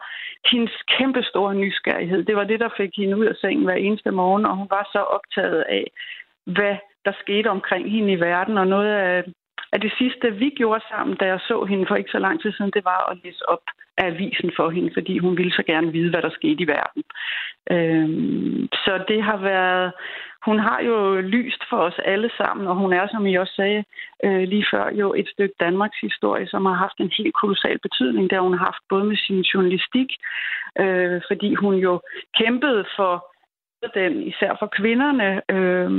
[0.52, 2.24] hendes kæmpe store nysgerrighed.
[2.24, 4.88] Det var det, der fik hende ud af sengen hver eneste morgen, og hun var
[4.92, 5.84] så optaget af,
[6.44, 9.24] hvad der skete omkring hende i verden, og noget af,
[9.74, 12.52] at det sidste, vi gjorde sammen, da jeg så hende for ikke så lang tid
[12.52, 13.64] siden, det var at læse op
[13.98, 17.02] af avisen for hende, fordi hun ville så gerne vide, hvad der skete i verden.
[17.70, 19.92] Øhm, så det har været
[20.48, 23.84] hun har jo lyst for os alle sammen, og hun er, som I også sagde
[24.24, 28.30] øh, lige før, jo et stykke Danmarks historie, som har haft en helt kolossal betydning.
[28.30, 30.10] der hun har haft både med sin journalistik,
[30.82, 32.00] øh, fordi hun jo
[32.38, 33.33] kæmpede for
[33.94, 35.90] den, især for kvinderne, øh,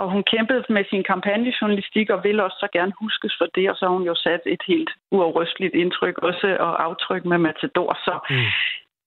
[0.00, 3.76] og hun kæmpede med sin kampagnejournalistik og vil også så gerne huskes for det, og
[3.76, 8.14] så har hun jo sat et helt uafrysteligt indtryk også og aftryk med Matador, så
[8.30, 8.50] mm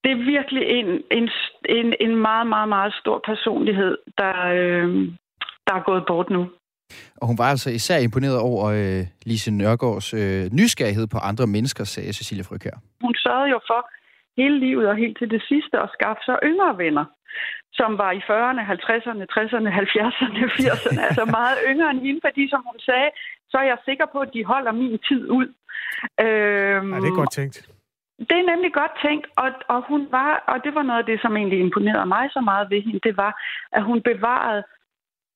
[0.04, 1.30] det er virkelig en, en,
[1.78, 4.88] en, en meget, meget, meget stor personlighed, der, øh,
[5.68, 6.44] der er gået bort nu.
[7.22, 11.84] Og hun var altså især imponeret over øh, Lise Nørgaards øh, nysgerrighed på andre mennesker,
[11.84, 12.78] sagde Cecilia Frøkær.
[13.02, 13.82] Hun sørgede jo for
[14.38, 17.06] hele livet og helt til det sidste at skaffe sig yngre venner,
[17.80, 22.62] som var i 40'erne, 50'erne, 60'erne, 70'erne, 80'erne, altså meget yngre end hende, fordi som
[22.70, 23.10] hun sagde,
[23.50, 25.48] så er jeg sikker på, at de holder min tid ud.
[26.26, 27.58] Øhm, ja, det er godt tænkt.
[28.30, 31.22] Det er nemlig godt tænkt, og, og hun var, og det var noget af det,
[31.22, 33.34] som egentlig imponerede mig så meget ved hende, det var,
[33.72, 34.64] at hun bevarede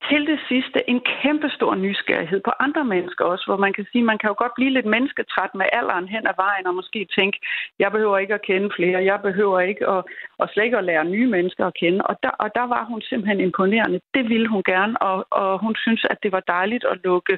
[0.09, 4.03] til det sidste en kæmpe stor nysgerrighed på andre mennesker også, hvor man kan sige,
[4.03, 7.37] man kan jo godt blive lidt mennesketræt med alderen hen ad vejen, og måske tænke,
[7.79, 10.03] jeg behøver ikke at kende flere, jeg behøver ikke at,
[10.37, 12.01] og slet ikke at lære nye mennesker at kende.
[12.09, 13.99] Og der, og der var hun simpelthen imponerende.
[14.13, 17.37] Det ville hun gerne, og, og hun synes, at det var dejligt at lukke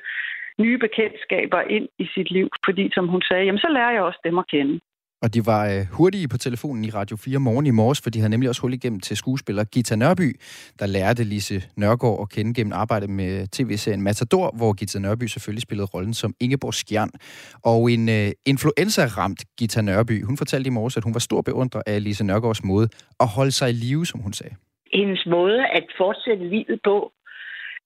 [0.60, 4.20] nye bekendtskaber ind i sit liv, fordi som hun sagde, jamen så lærer jeg også
[4.24, 4.80] dem at kende.
[5.24, 8.20] Og de var øh, hurtige på telefonen i Radio 4 morgen i morges, for de
[8.20, 10.30] havde nemlig også hul igennem til skuespiller Gita Nørby,
[10.80, 15.62] der lærte Lise Nørgaard at kende gennem arbejdet med tv-serien Matador, hvor Gita Nørby selvfølgelig
[15.62, 17.12] spillede rollen som Ingeborg Skjern.
[17.72, 21.82] Og en øh, influenza-ramt Gita Nørby, hun fortalte i morges, at hun var stor beundrer
[21.88, 22.88] af Lise Nørgaards måde
[23.20, 24.56] at holde sig i live, som hun sagde.
[24.94, 26.96] Hendes måde at fortsætte livet på,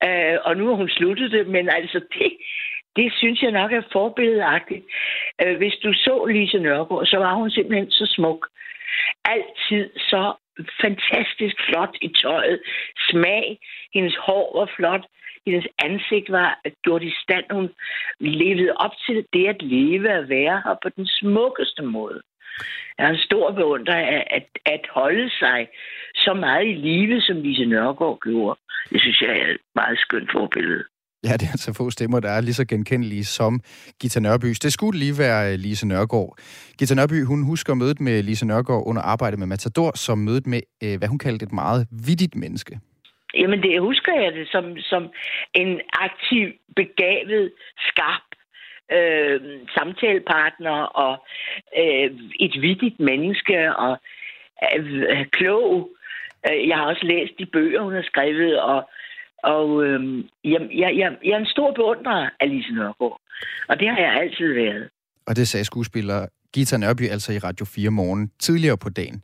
[0.06, 2.32] øh, og nu har hun sluttet det, men altså det,
[2.96, 4.86] det synes jeg nok er forbilledagtigt.
[5.42, 8.48] Øh, hvis du så Lise Nørgaard, så var hun simpelthen så smuk.
[9.26, 10.34] Altid så
[10.82, 12.62] fantastisk flot i tøjet.
[13.10, 13.60] Smag.
[13.94, 15.06] Hendes hår var flot.
[15.46, 17.46] Hendes ansigt var gjort i stand.
[17.52, 17.70] Hun
[18.20, 22.22] levede op til det at leve og være her på den smukkeste måde.
[22.98, 25.68] Jeg er en stor beundrer af at, at holde sig
[26.16, 28.60] så meget i live, som Lise Nørgaard gjorde.
[28.90, 30.84] Det synes jeg er et meget skønt forbillede.
[31.28, 33.62] Ja, det er altså få stemmer, der er lige så genkendelige som
[34.02, 34.60] Gita Nørbys.
[34.60, 36.38] Det skulle lige være øh, Lise Nørgaard.
[36.80, 40.62] Gita Nørby, hun husker mødet med Lise Nørgaard under arbejdet med Matador, som mødet med,
[40.84, 42.80] øh, hvad hun kaldte et meget vidigt menneske.
[43.42, 45.04] Jamen, det husker jeg det som, som
[45.54, 47.52] en aktiv, begavet,
[47.90, 48.28] skarp
[48.98, 49.40] øh,
[49.76, 51.14] samtalepartner og
[51.82, 52.10] øh,
[52.40, 53.98] et vidigt menneske og
[54.76, 55.90] øh, klog.
[56.48, 58.90] Øh, jeg har også læst de bøger, hun har skrevet, og
[59.44, 63.20] og øhm, jeg, jeg, jeg, jeg er en stor beundrer af Lise Nørgaard.
[63.70, 64.90] Og det har jeg altid været.
[65.28, 69.24] Og det sagde skuespiller Gita Nørby altså i Radio 4 morgen tidligere på dagen.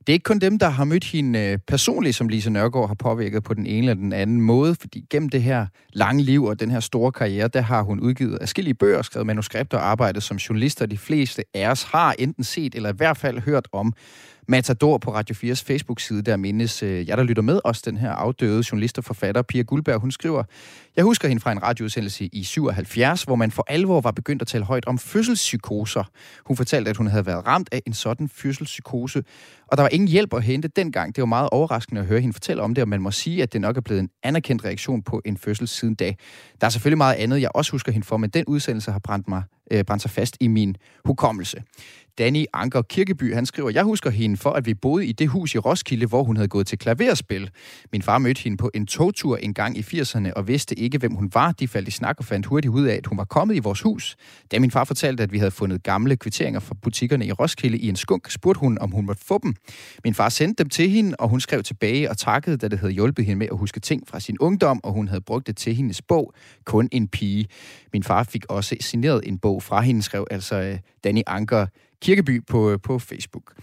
[0.00, 2.94] Det er ikke kun dem, der har mødt hende øh, personligt, som Lise Nørgaard har
[2.94, 6.60] påvirket på den ene eller den anden måde, fordi gennem det her lange liv og
[6.60, 10.36] den her store karriere, der har hun udgivet afskillige bøger, skrevet manuskripter og arbejdet som
[10.36, 10.86] journalister.
[10.86, 13.92] De fleste af os har enten set eller i hvert fald hørt om
[14.50, 18.10] Matador på Radio 4's Facebook-side, der mindes øh, jeg, der lytter med os, den her
[18.10, 20.44] afdøde journalist og forfatter, Pia Guldberg, hun skriver,
[20.96, 24.48] jeg husker hende fra en radioudsendelse i 77, hvor man for alvor var begyndt at
[24.48, 26.04] tale højt om fødselspsykoser.
[26.44, 29.22] Hun fortalte, at hun havde været ramt af en sådan fødselspsykose,
[29.66, 31.16] og der var ingen hjælp at hente dengang.
[31.16, 33.52] Det var meget overraskende at høre hende fortælle om det, og man må sige, at
[33.52, 36.14] det nok er blevet en anerkendt reaktion på en fødsel siden da.
[36.60, 39.28] Der er selvfølgelig meget andet, jeg også husker hende for, men den udsendelse har brændt,
[39.28, 41.62] mig, øh, brændt sig fast i min hukommelse.
[42.20, 45.54] Danny Anker Kirkeby, han skriver, jeg husker hende for, at vi boede i det hus
[45.54, 47.50] i Roskilde, hvor hun havde gået til klaverspil.
[47.92, 51.14] Min far mødte hende på en togtur en gang i 80'erne og vidste ikke, hvem
[51.14, 51.52] hun var.
[51.52, 53.80] De faldt i snak og fandt hurtigt ud af, at hun var kommet i vores
[53.80, 54.16] hus.
[54.52, 57.88] Da min far fortalte, at vi havde fundet gamle kvitteringer fra butikkerne i Roskilde i
[57.88, 59.54] en skunk, spurgte hun, om hun måtte få dem.
[60.04, 62.92] Min far sendte dem til hende, og hun skrev tilbage og takkede, da det havde
[62.92, 65.74] hjulpet hende med at huske ting fra sin ungdom, og hun havde brugt det til
[65.74, 67.46] hendes bog, Kun en pige.
[67.92, 71.66] Min far fik også signeret en bog fra hende, skrev altså øh, Danny Anker
[72.02, 73.54] Kirkeby på, øh, på Facebook.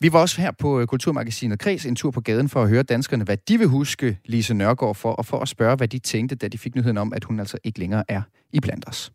[0.00, 2.82] Vi var også her på øh, Kulturmagasinet Kreds en tur på gaden for at høre
[2.82, 6.34] danskerne, hvad de vil huske Lise Nørgaard for, og for at spørge, hvad de tænkte,
[6.34, 9.12] da de fik nyheden om, at hun altså ikke længere er i blandt os.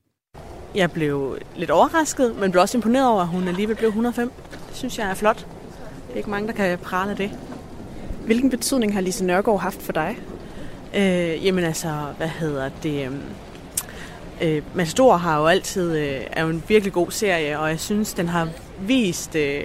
[0.76, 4.32] Jeg blev lidt overrasket, men blev også imponeret over, at hun alligevel blev 105.
[4.70, 5.38] Det synes jeg er flot.
[6.08, 7.32] Det er ikke mange, der kan prale det.
[8.26, 10.18] Hvilken betydning har Lise Nørgaard haft for dig?
[10.96, 13.06] Øh, jamen altså, hvad hedder det?
[13.06, 13.22] Øhm,
[14.42, 18.14] Øh, Matador har jo altid, øh, er jo en virkelig god serie, og jeg synes,
[18.14, 19.64] den har vist øh,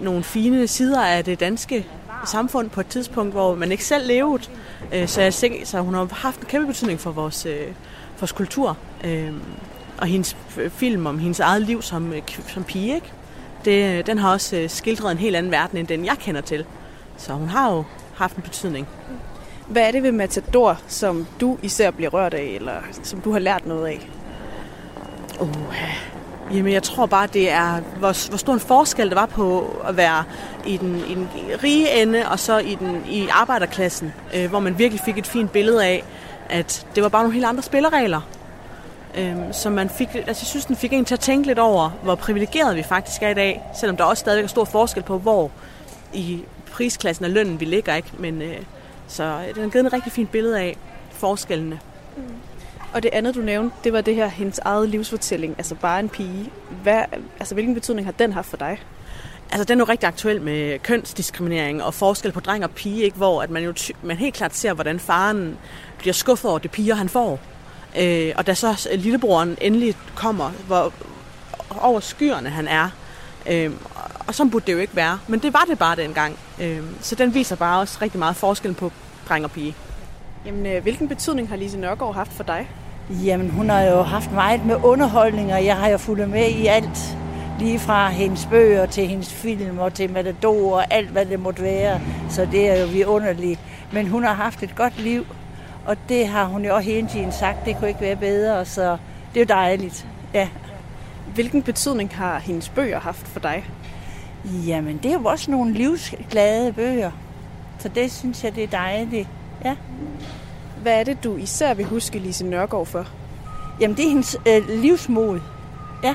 [0.00, 1.86] nogle fine sider af det danske
[2.26, 4.42] samfund på et tidspunkt, hvor man ikke selv levede.
[4.92, 7.66] Øh, så jeg tænker, så hun har haft en kæmpe betydning for vores, øh,
[8.20, 8.76] vores kultur.
[9.04, 9.32] Øh,
[9.98, 10.36] og hendes
[10.70, 13.12] film om hendes eget liv som, øh, som pige, ikke?
[13.64, 16.40] Det, øh, den har også øh, skildret en helt anden verden, end den jeg kender
[16.40, 16.64] til.
[17.16, 17.84] Så hun har jo
[18.14, 18.88] haft en betydning.
[19.68, 23.38] Hvad er det ved Matador, som du især bliver rørt af, eller som du har
[23.38, 24.08] lært noget af?
[25.40, 25.48] Uh,
[26.54, 29.96] jamen, jeg tror bare, det er, hvor, hvor stor en forskel det var på at
[29.96, 30.24] være
[30.66, 31.28] i den, i den
[31.62, 35.52] rige ende, og så i, den, i arbejderklassen, øh, hvor man virkelig fik et fint
[35.52, 36.04] billede af,
[36.48, 38.20] at det var bare nogle helt andre spilleregler.
[39.18, 41.90] Øh, som man fik, altså jeg synes, den fik en til at tænke lidt over,
[42.02, 45.18] hvor privilegeret vi faktisk er i dag, selvom der også stadig er stor forskel på,
[45.18, 45.50] hvor
[46.12, 46.40] i
[46.72, 48.10] prisklassen af lønnen vi ligger, ikke?
[48.18, 48.56] Men, øh,
[49.08, 50.76] så øh, den har givet et rigtig fint billede af
[51.10, 51.80] forskellene.
[52.16, 52.22] Mm.
[52.92, 56.08] Og det andet, du nævnte, det var det her, hendes eget livsfortælling, altså bare en
[56.08, 56.50] pige.
[56.82, 57.02] Hvad,
[57.40, 58.80] altså, hvilken betydning har den haft for dig?
[59.50, 63.16] Altså, den er jo rigtig aktuel med kønsdiskriminering og forskel på dreng og pige, ikke?
[63.16, 65.58] hvor at man jo man helt klart ser, hvordan faren
[65.98, 67.40] bliver skuffet over det piger, han får.
[67.98, 70.92] Øh, og da så lillebroren endelig kommer, hvor
[71.80, 72.90] over skyerne han er,
[73.48, 73.70] øh,
[74.26, 75.18] og så burde det jo ikke være.
[75.28, 76.36] Men det var det bare dengang.
[76.60, 78.92] Øh, så den viser bare også rigtig meget forskellen på
[79.28, 79.74] dreng og pige.
[80.46, 82.68] Jamen, øh, hvilken betydning har Lise Nørgaard haft for dig?
[83.10, 86.66] Jamen, hun har jo haft meget med underholdning, og jeg har jo fulgt med i
[86.66, 87.16] alt.
[87.58, 91.62] Lige fra hendes bøger til hendes film og til Matador og alt, hvad det måtte
[91.62, 92.00] være.
[92.30, 93.60] Så det er jo vidunderligt.
[93.92, 95.26] Men hun har haft et godt liv,
[95.86, 98.96] og det har hun jo også hele tiden sagt, det kunne ikke være bedre, så
[99.34, 100.06] det er jo dejligt.
[100.34, 100.48] Ja.
[101.38, 103.70] Hvilken betydning har hendes bøger haft for dig?
[104.66, 107.10] Jamen, det er jo også nogle livsglade bøger.
[107.78, 109.28] Så det synes jeg, det er dejligt.
[109.64, 109.76] Ja.
[110.82, 113.06] Hvad er det, du især vil huske Lise Nørgaard for?
[113.80, 115.40] Jamen, det er hendes øh, livsmod.
[116.04, 116.14] Ja.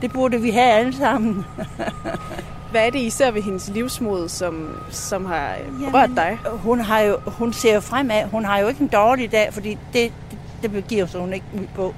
[0.00, 1.44] Det burde vi have alle sammen.
[2.70, 6.38] Hvad er det især ved hendes livsmod, som, som har Jamen, rørt dig?
[6.44, 8.24] Hun, har jo, hun ser jo fremad.
[8.24, 10.12] Hun har jo ikke en dårlig dag, fordi det,
[10.62, 11.94] det, det giver hun ikke ud på.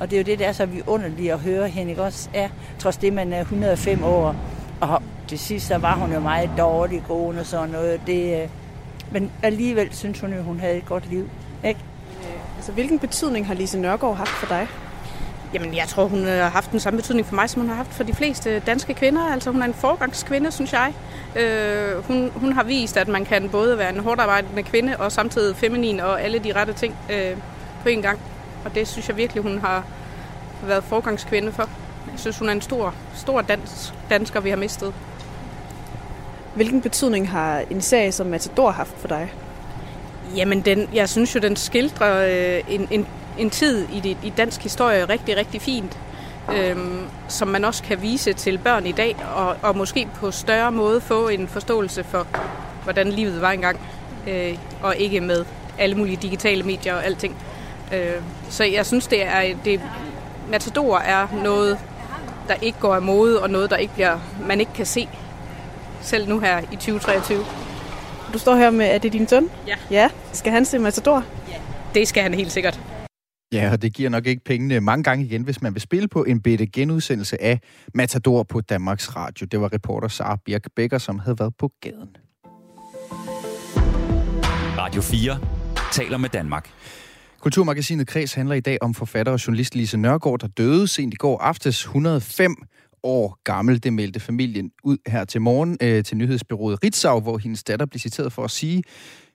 [0.00, 2.28] Og det er jo det, der er så vi underligt at høre hende, ikke også?
[2.34, 4.36] Ja, trods det, man er 105 år.
[4.80, 8.00] Og til sidst, så var hun jo meget dårlig gående og sådan noget.
[8.06, 8.48] Det, øh,
[9.10, 11.30] men alligevel synes hun jo, hun havde et godt liv.
[11.64, 11.80] Ikke?
[12.56, 14.68] Altså, hvilken betydning har Lise Nørgaard haft for dig?
[15.54, 17.94] Jamen, jeg tror, hun har haft den samme betydning for mig, som hun har haft
[17.94, 19.32] for de fleste danske kvinder.
[19.32, 20.92] Altså, hun er en forgangskvinde, synes jeg.
[21.36, 25.12] Øh, hun, hun har vist, at man kan både være en hårdt arbejdende kvinde og
[25.12, 27.36] samtidig feminin og alle de rette ting øh,
[27.82, 28.18] på en gang.
[28.68, 29.84] Og det synes jeg virkelig, hun har
[30.62, 31.68] været forgangskvinde for.
[32.12, 34.94] Jeg synes, hun er en stor, stor dans, dansker, vi har mistet.
[36.54, 39.32] Hvilken betydning har en serie som Matador haft for dig?
[40.36, 43.06] Jamen, den, jeg synes jo, den skildrer øh, en, en,
[43.38, 45.98] en tid i, det, i dansk historie rigtig, rigtig fint,
[46.54, 46.76] øh,
[47.28, 51.00] som man også kan vise til børn i dag, og, og måske på større måde
[51.00, 52.26] få en forståelse for,
[52.84, 53.80] hvordan livet var engang,
[54.28, 55.44] øh, og ikke med
[55.78, 57.36] alle mulige digitale medier og alting.
[57.94, 59.80] Øh, så jeg synes, det er det,
[60.50, 61.78] Matador er noget,
[62.48, 65.08] der ikke går af mode, og noget, der ikke bliver, man ikke kan se
[66.00, 67.44] selv nu her i 2023.
[68.32, 69.50] Du står her med, er det din søn?
[69.66, 69.76] Ja.
[69.90, 70.10] Ja.
[70.32, 71.24] Skal han se Matador?
[71.48, 71.54] Ja.
[71.94, 72.80] Det skal han helt sikkert.
[73.52, 76.24] Ja, og det giver nok ikke pengene mange gange igen, hvis man vil spille på
[76.24, 77.60] en bitte genudsendelse af
[77.94, 79.46] Matador på Danmarks Radio.
[79.46, 82.16] Det var reporter Sara Birk Becker, som havde været på gaden.
[84.78, 85.38] Radio 4
[85.92, 86.70] taler med Danmark.
[87.40, 91.16] Kulturmagasinet Kreds handler i dag om forfatter og journalist Lise Nørgaard, der døde sent i
[91.16, 92.56] går aftes 105
[93.02, 93.82] år gammel.
[93.82, 97.98] Det meldte familien ud her til morgen øh, til nyhedsbyrået Ritzau, hvor hendes datter blev
[97.98, 98.82] citeret for at sige,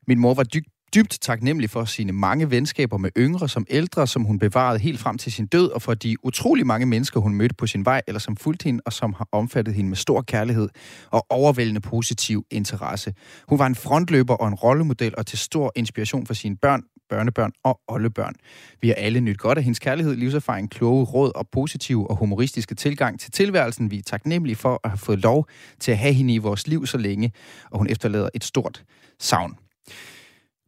[0.08, 4.24] min mor var dybt dybt taknemmelig for sine mange venskaber med yngre som ældre, som
[4.24, 7.56] hun bevarede helt frem til sin død, og for de utrolig mange mennesker, hun mødte
[7.56, 10.70] på sin vej, eller som fulgte hende, og som har omfattet hende med stor kærlighed
[11.12, 13.13] og overvældende positiv interesse.
[13.48, 17.52] Hun var en frontløber og en rollemodel, og til stor inspiration for sine børn, børnebørn
[17.63, 18.34] og oldebørn.
[18.82, 22.76] Vi har alle nyt godt af hendes kærlighed, livserfaring, kloge råd og positive og humoristiske
[22.76, 23.91] tilgang til tilværelsen.
[23.91, 25.47] Vi er taknemmelige for at have fået lov
[25.80, 27.32] til at have hende i vores liv så længe,
[27.71, 28.84] og hun efterlader et stort
[29.19, 29.56] savn.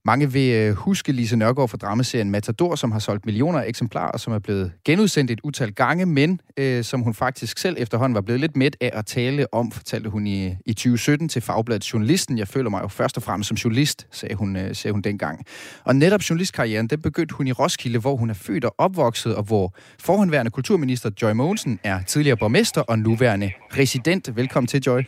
[0.08, 4.12] Mange vil øh, huske Lise Nørgaard fra dramaserien Matador, som har solgt millioner af eksemplarer,
[4.12, 8.16] og som er blevet genudsendt et utal gange, men øh, som hun faktisk selv efterhånden
[8.16, 11.94] var blevet lidt midt af at tale om, fortalte hun i, i 2017 til Fagbladet
[11.94, 12.38] Journalisten.
[12.38, 15.46] Jeg føler mig jo først og fremmest som journalist, sagde hun, øh, sagde hun dengang.
[15.84, 19.44] Og netop journalistkarrieren, den begyndte hun i Roskilde, hvor hun er født og opvokset, og
[19.44, 24.36] hvor forhåndværende kulturminister Joy Mogensen er tidligere borgmester og nuværende resident.
[24.36, 25.02] Velkommen til, Joy.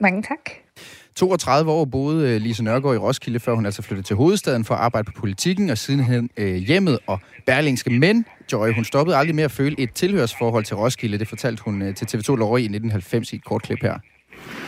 [0.00, 0.65] Mange tak.
[1.16, 4.74] 32 år boede øh, Lise Nørgaard i Roskilde, før hun altså flyttede til hovedstaden for
[4.74, 7.90] at arbejde på politikken, og sidenhen øh, hjemmet og Berlingske.
[7.90, 11.18] Men Joy, hun stoppede aldrig med at føle et tilhørsforhold til Roskilde.
[11.18, 13.98] Det fortalte hun øh, til TV2 Lorry i 1990 i et kort klip her.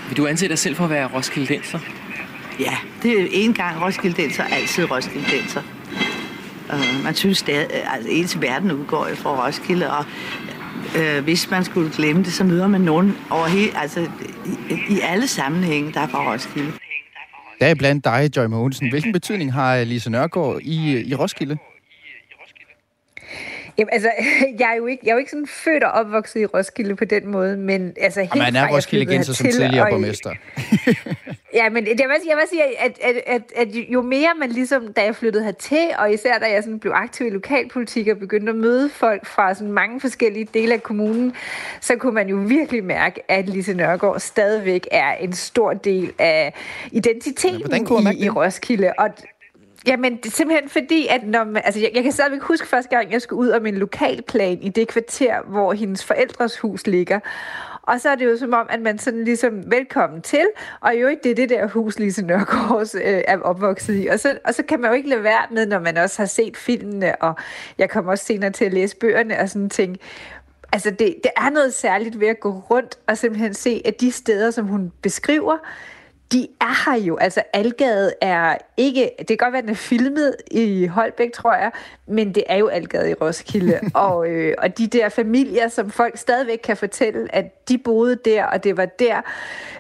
[0.09, 1.79] Vil du anse dig selv for at være Roskildenser?
[2.61, 5.63] Ja, det er en gang Roskildenser, altid Roskildenser.
[6.73, 10.05] Uh, man synes, at altså, ens verden udgår fra Roskilde, og
[10.99, 14.01] øh, hvis man skulle glemme det, så møder man nogen over hele, altså
[14.71, 16.73] i, i alle sammenhænge, der er fra Roskilde.
[17.61, 18.91] Der er blandt dig, Joy Mogensen.
[18.91, 21.59] Hvilken betydning har Lise Nørgaard i, i Roskilde?
[23.79, 24.11] Jamen, altså,
[24.61, 27.05] jeg er, jo ikke, jeg er jo ikke sådan født og opvokset i Roskilde på
[27.05, 30.31] den måde, men altså helt Jamen, man er Roskilde igen, som tidligere borgmester.
[31.59, 34.93] ja, men jeg vil, jeg vil sige, at, at, at, at jo mere man ligesom,
[34.93, 38.51] da jeg flyttede hertil, og især da jeg sådan blev aktiv i lokalpolitik og begyndte
[38.51, 41.35] at møde folk fra sådan mange forskellige dele af kommunen,
[41.81, 46.55] så kunne man jo virkelig mærke, at Lise Nørgaard stadigvæk er en stor del af
[46.93, 48.93] identiteten i, i Roskilde.
[48.99, 49.11] Og
[49.87, 52.97] Jamen, det er simpelthen fordi, at når man, altså, jeg, jeg kan stadigvæk huske første
[52.97, 57.21] gang, jeg skulle ud af min lokalplan i det kvarter, hvor hendes forældres hus ligger.
[57.83, 60.47] Og så er det jo som om, at man sådan ligesom velkommen til,
[60.81, 64.07] og jo det er det der hus, Lise Nørgaard øh, er opvokset i.
[64.07, 66.27] Og så, og så kan man jo ikke lade være med, når man også har
[66.27, 67.35] set filmene, og
[67.79, 69.97] jeg kommer også senere til at læse bøgerne og sådan ting.
[70.73, 74.13] Altså det, det er noget særligt ved at gå rundt og simpelthen se, at de
[74.13, 75.57] steder, som hun beskriver,
[76.33, 77.17] de er her jo.
[77.17, 79.11] Altså, Algade er ikke...
[79.19, 81.71] Det kan godt være, den er filmet i Holbæk, tror jeg,
[82.07, 83.81] men det er jo Algade i Roskilde.
[83.95, 88.45] og, øh, og de der familier, som folk stadigvæk kan fortælle, at de boede der,
[88.45, 89.21] og det var der,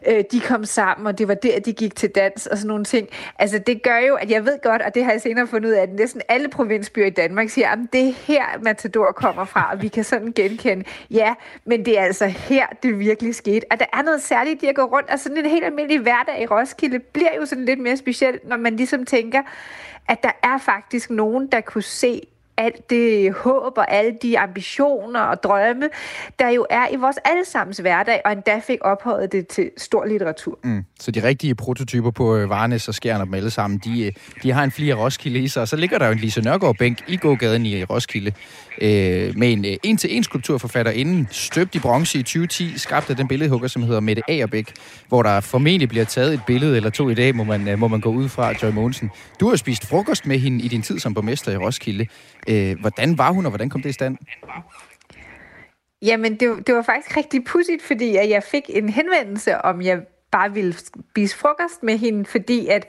[0.06, 2.84] øh, de kom sammen, og det var der, de gik til dans og sådan nogle
[2.84, 3.08] ting.
[3.38, 5.74] Altså, det gør jo, at jeg ved godt, og det har jeg senere fundet ud
[5.74, 9.70] af, at næsten alle provinsbyer i Danmark siger, at det er her, Matador kommer fra,
[9.72, 10.84] og vi kan sådan genkende.
[11.10, 11.34] Ja,
[11.64, 13.66] men det er altså her, det virkelig skete.
[13.70, 16.37] Og der er noget særligt i at gå rundt, og sådan en helt almindelig hverdag
[16.42, 19.42] i Roskilde bliver jo sådan lidt mere specielt, når man ligesom tænker,
[20.08, 22.20] at der er faktisk nogen, der kunne se
[22.58, 25.88] alt det håb og alle de ambitioner og drømme,
[26.38, 30.58] der jo er i vores allesammens hverdag, og endda fik ophøjet det til stor litteratur.
[30.64, 30.84] Mm.
[31.00, 34.12] Så de rigtige prototyper på øh, Varnes og Skjern og dem alle sammen, de, øh,
[34.42, 36.98] de har en flere Roskilde i sig, og så ligger der jo en Lise Nørgaard-bænk
[37.08, 38.32] i gågaden i Roskilde,
[38.80, 43.28] øh, med en øh, en-til-en skulpturforfatter inden, støbt i bronze i 2010, skabt af den
[43.28, 44.72] billedhugger, som hedder Mette Agerbæk,
[45.08, 47.88] hvor der formentlig bliver taget et billede eller to i dag, må man, øh, må
[47.88, 49.10] man gå ud fra, Joy Mogensen.
[49.40, 52.06] Du har spist frokost med hende i din tid som borgmester i Roskilde.
[52.48, 54.16] Øh, hvordan var hun, og hvordan kom det i stand?
[56.02, 59.98] Jamen, det, det var faktisk rigtig pudsigt, fordi at jeg fik en henvendelse, om jeg
[60.30, 62.86] bare ville spise frokost med hende, fordi at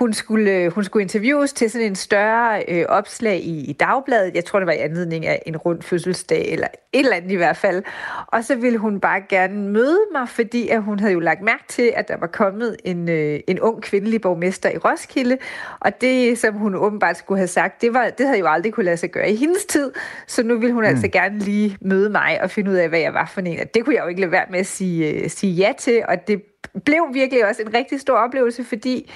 [0.00, 4.34] hun skulle, øh, hun skulle interviews til sådan en større øh, opslag i, i dagbladet.
[4.34, 7.34] Jeg tror, det var i anledning af en rund fødselsdag, eller et eller andet i
[7.34, 7.82] hvert fald.
[8.26, 11.64] Og så ville hun bare gerne møde mig, fordi at hun havde jo lagt mærke
[11.68, 15.38] til, at der var kommet en, øh, en ung kvindelig borgmester i Roskilde.
[15.80, 18.84] Og det, som hun åbenbart skulle have sagt, det, var, det havde jo aldrig kunne
[18.84, 19.92] lade sig gøre i hendes tid.
[20.26, 21.04] Så nu ville hun altså mm.
[21.04, 23.60] altså gerne lige møde mig og finde ud af, hvad jeg var for en.
[23.60, 26.02] Og det kunne jeg jo ikke lade være med at sige, øh, sige ja til,
[26.08, 26.42] og det
[26.84, 29.10] blev virkelig også en rigtig stor oplevelse, fordi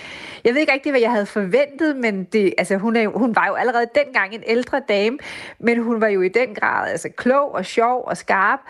[0.44, 3.46] jeg ved ikke rigtig, hvad jeg havde forventet, men det, altså, hun, er, hun var
[3.46, 5.18] jo allerede dengang en ældre dame,
[5.58, 8.60] men hun var jo i den grad altså, klog og sjov og skarp,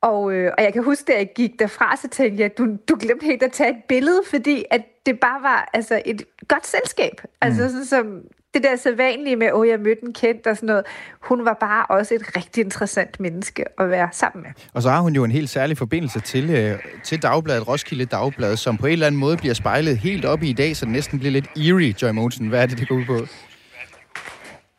[0.00, 2.96] og, øh, og jeg kan huske, da jeg gik derfra, så tænkte jeg, du, du
[3.00, 7.22] glemte helt at tage et billede, fordi at det bare var altså, et godt selskab.
[7.40, 7.68] Altså mm.
[7.68, 8.22] sådan som
[8.54, 10.84] det der sædvanlige med, at jeg mødte en kendt og sådan noget.
[11.20, 14.50] Hun var bare også et rigtig interessant menneske at være sammen med.
[14.74, 18.56] Og så har hun jo en helt særlig forbindelse til, øh, til Dagbladet, Roskilde Dagblad,
[18.56, 21.18] som på en eller anden måde bliver spejlet helt op i dag, så det næsten
[21.18, 22.48] bliver lidt eerie, Joy Mogensen.
[22.48, 23.18] Hvad er det, det går ud på?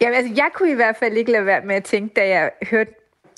[0.02, 2.52] Jamen, altså, jeg kunne i hvert fald ikke lade være med at tænke, da jeg
[2.72, 2.92] hørte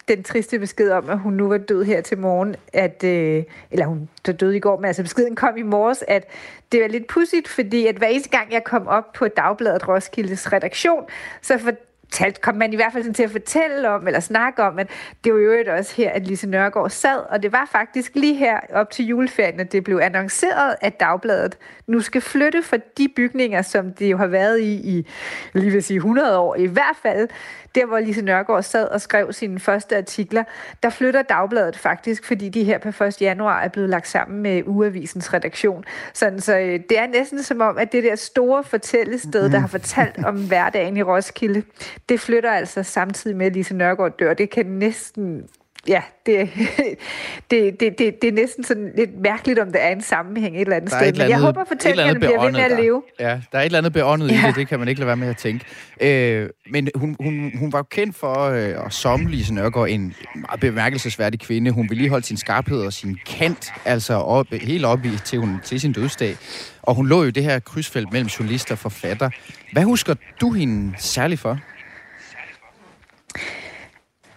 [0.07, 3.85] den triste besked om, at hun nu var død her til morgen, at, øh, eller
[3.85, 6.27] hun der døde i går, men altså beskeden kom i morges, at
[6.71, 10.53] det var lidt pudsigt, fordi at hver eneste gang jeg kom op på Dagbladet Roskildes
[10.53, 11.03] redaktion,
[11.41, 11.71] så for,
[12.11, 14.87] talt, kom man i hvert fald sådan til at fortælle om, eller snakke om, at
[15.23, 18.59] det var jo også her, at Lise Nørgaard sad, og det var faktisk lige her
[18.73, 23.61] op til juleferien, at det blev annonceret, at Dagbladet nu skal flytte fra de bygninger,
[23.61, 25.07] som det jo har været i, i
[25.53, 27.29] lige vil sige 100 år, i hvert fald
[27.75, 30.43] der, hvor Lise Nørgaard sad og skrev sine første artikler,
[30.83, 33.21] der flytter Dagbladet faktisk, fordi de her på 1.
[33.21, 35.83] januar er blevet lagt sammen med Ugeavisens redaktion.
[36.13, 39.67] Sådan, så øh, det er næsten som om, at det der store fortællested, der har
[39.67, 41.63] fortalt om hverdagen i Roskilde,
[42.09, 44.33] det flytter altså samtidig med, at Lise Nørgaard dør.
[44.33, 45.47] Det kan næsten
[45.87, 46.49] ja, det,
[47.51, 50.61] det, det, det, det er næsten sådan lidt mærkeligt, om der er en sammenhæng et
[50.61, 51.13] eller andet sted.
[51.13, 53.03] Men jeg håber, fortællingerne bliver ved med at leve.
[53.19, 53.29] Der.
[53.29, 54.43] Ja, der er et eller andet beåndet ja.
[54.43, 55.65] i det, det kan man ikke lade være med at tænke.
[56.01, 60.59] Øh, men hun, hun, hun var kendt for øh, at som Lise Nørgaard en meget
[60.59, 61.71] bemærkelsesværdig kvinde.
[61.71, 65.79] Hun vedligeholdt sin skarphed og sin kant, altså op, helt op i til, hun, til
[65.79, 66.35] sin dødsdag.
[66.81, 69.29] Og hun lå jo det her krydsfelt mellem journalister og forfatter.
[69.71, 71.59] Hvad husker du hende særligt for?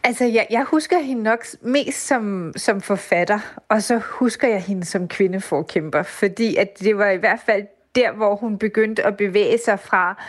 [0.06, 3.38] Altså, jeg, jeg husker hende nok mest som, som forfatter,
[3.68, 8.12] og så husker jeg hende som kvindeforkæmper, fordi at det var i hvert fald der,
[8.12, 10.22] hvor hun begyndte at bevæge sig fra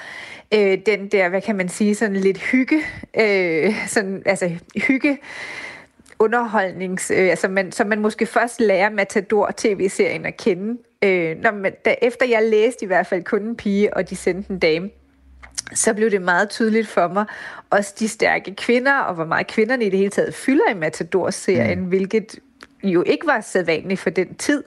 [0.53, 2.81] øh, den der, hvad kan man sige, sådan lidt hygge,
[3.19, 5.17] øh, sådan, altså hygge,
[6.19, 10.77] underholdnings, øh, altså man, som man måske først lærer Matador tv-serien at kende.
[11.03, 14.15] Øh, når man, da, efter jeg læste i hvert fald kun en pige, og de
[14.15, 14.89] sendte en dame,
[15.73, 17.25] så blev det meget tydeligt for mig,
[17.69, 21.79] også de stærke kvinder, og hvor meget kvinderne i det hele taget fylder i Matador-serien,
[21.79, 21.85] mm.
[21.85, 22.39] hvilket
[22.83, 24.63] jo ikke var sædvanligt for den tid.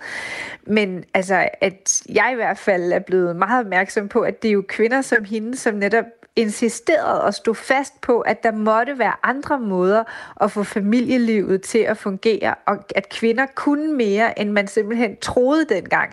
[0.66, 4.52] Men altså, at jeg i hvert fald er blevet meget opmærksom på, at det er
[4.52, 6.04] jo kvinder som hende, som netop
[6.38, 10.04] insisterede og stod fast på, at der måtte være andre måder
[10.40, 15.64] at få familielivet til at fungere, og at kvinder kunne mere, end man simpelthen troede
[15.64, 16.12] dengang.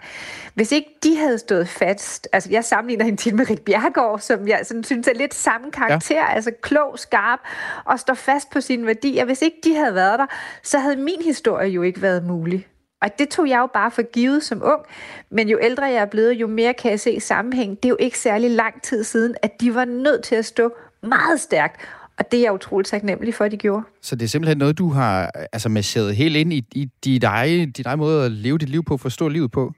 [0.54, 4.48] Hvis ikke de havde stået fast, altså jeg sammenligner hende til med Rik Bjergård, som
[4.48, 6.34] jeg sådan synes er lidt samme karakter, ja.
[6.34, 7.40] altså klog, skarp,
[7.86, 9.26] og står fast på sine værdier.
[9.26, 10.26] Hvis ikke de havde været der,
[10.64, 12.68] så havde min historie jo ikke været mulig.
[13.06, 14.82] Og det tog jeg jo bare for givet som ung.
[15.30, 17.70] Men jo ældre jeg er blevet, jo mere kan jeg se sammenhæng.
[17.70, 20.72] Det er jo ikke særlig lang tid siden, at de var nødt til at stå
[21.04, 21.82] meget stærkt.
[22.18, 23.84] Og det er jeg utroligt taknemmelig for, at de gjorde.
[24.02, 27.78] Så det er simpelthen noget, du har altså, masseret helt ind i, i dit, eget,
[27.78, 29.74] dit eget måde at leve dit liv på, forstå livet på?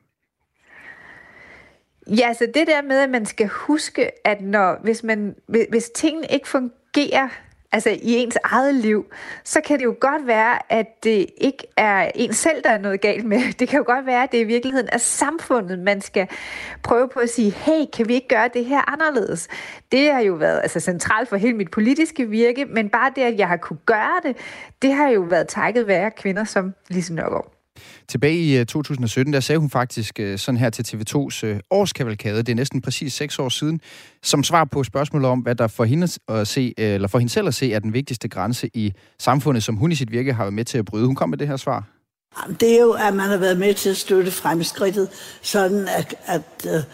[2.07, 5.35] Ja, så det der med, at man skal huske, at når, hvis, man,
[5.69, 7.27] hvis tingene ikke fungerer
[7.71, 9.05] altså i ens eget liv,
[9.43, 13.01] så kan det jo godt være, at det ikke er en selv, der er noget
[13.01, 13.53] galt med.
[13.59, 16.27] Det kan jo godt være, at det i virkeligheden er samfundet, man skal
[16.83, 19.47] prøve på at sige, hey, kan vi ikke gøre det her anderledes?
[19.91, 23.39] Det har jo været altså, centralt for hele mit politiske virke, men bare det, at
[23.39, 24.37] jeg har kunne gøre det,
[24.81, 27.56] det har jo været takket være kvinder som Lise Nørgaard.
[28.07, 32.37] Tilbage i øh, 2017, der sagde hun faktisk øh, sådan her til TV2's øh, årskavalkade,
[32.37, 33.81] det er næsten præcis seks år siden,
[34.23, 37.47] som svar på spørgsmålet om, hvad der for hende, at se, eller for hende selv
[37.47, 40.53] at se er den vigtigste grænse i samfundet, som hun i sit virke har været
[40.53, 41.05] med til at bryde.
[41.05, 41.83] Hun kom med det her svar.
[42.59, 45.09] Det er jo, at man har været med til at støtte fremskridtet,
[45.41, 46.87] sådan at, at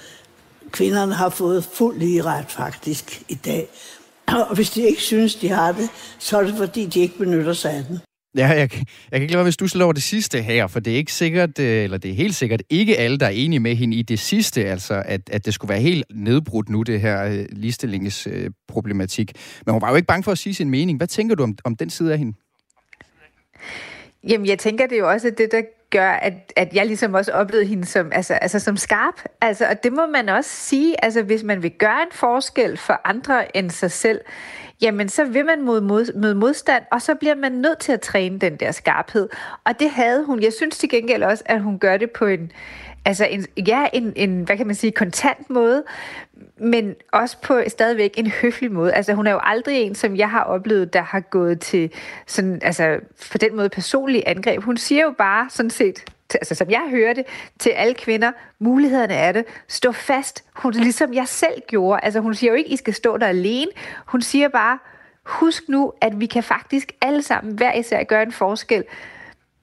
[0.71, 3.67] kvinderne har fået fuld lige ret faktisk i dag.
[4.27, 7.53] Og hvis de ikke synes, de har det, så er det fordi, de ikke benytter
[7.53, 7.99] sig af den.
[8.37, 8.69] Ja, jeg, jeg
[9.11, 11.59] kan ikke lade være du at over det sidste her, for det er ikke sikkert,
[11.59, 14.19] øh, eller det er helt sikkert ikke alle, der er enige med hende i det
[14.19, 19.31] sidste, altså at, at det skulle være helt nedbrudt nu, det her øh, ligestillingsproblematik.
[19.35, 20.97] Øh, Men hun var jo ikke bange for at sige sin mening.
[20.97, 22.33] Hvad tænker du om, om den side af hende?
[24.29, 27.31] Jamen, jeg tænker, det er jo også det, der gør, at, at jeg ligesom også
[27.31, 29.13] oplevede hende som, altså, altså som skarp.
[29.41, 33.01] Altså, og det må man også sige, altså hvis man vil gøre en forskel for
[33.05, 34.21] andre end sig selv,
[34.81, 38.01] jamen så vil man mod, mod, møde modstand, og så bliver man nødt til at
[38.01, 39.29] træne den der skarphed.
[39.63, 40.43] Og det havde hun.
[40.43, 42.51] Jeg synes til gengæld også, at hun gør det på en,
[43.05, 45.83] altså en, ja, en, en, hvad kan man sige, kontant måde,
[46.57, 48.93] men også på stadigvæk en høflig måde.
[48.93, 51.91] Altså hun er jo aldrig en, som jeg har oplevet, der har gået til
[52.27, 52.99] sådan, altså
[53.31, 54.63] på den måde personlig angreb.
[54.63, 57.25] Hun siger jo bare sådan set, altså som jeg hørte, det,
[57.59, 60.43] til alle kvinder, mulighederne er det, stå fast.
[60.55, 61.99] Hun, ligesom jeg selv gjorde.
[62.03, 63.71] Altså hun siger jo ikke, I skal stå der alene.
[64.05, 64.79] Hun siger bare,
[65.25, 68.83] husk nu, at vi kan faktisk alle sammen hver især gøre en forskel.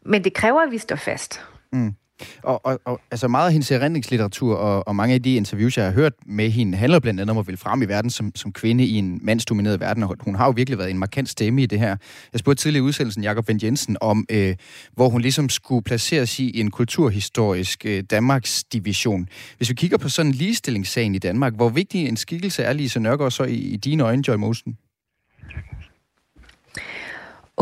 [0.02, 1.44] Men det kræver, at vi står fast.
[1.72, 1.94] Mm.
[2.42, 5.84] Og, og, og altså meget af hendes erindringslitteratur og, og mange af de interviews, jeg
[5.84, 8.52] har hørt med hende, handler blandt andet om at ville frem i verden som, som
[8.52, 11.66] kvinde i en mandsdomineret verden, og hun har jo virkelig været en markant stemme i
[11.66, 11.96] det her.
[12.32, 14.56] Jeg spurgte tidligere i udsendelsen Jakob Vendt Jensen om, øh,
[14.94, 19.28] hvor hun ligesom skulle placeres i en kulturhistorisk øh, Danmarks division.
[19.56, 23.00] Hvis vi kigger på sådan en ligestillingssagen i Danmark, hvor vigtig en skikkelse er Lise
[23.00, 24.76] Nørgaard så i, i dine øjne, Joy Mosen?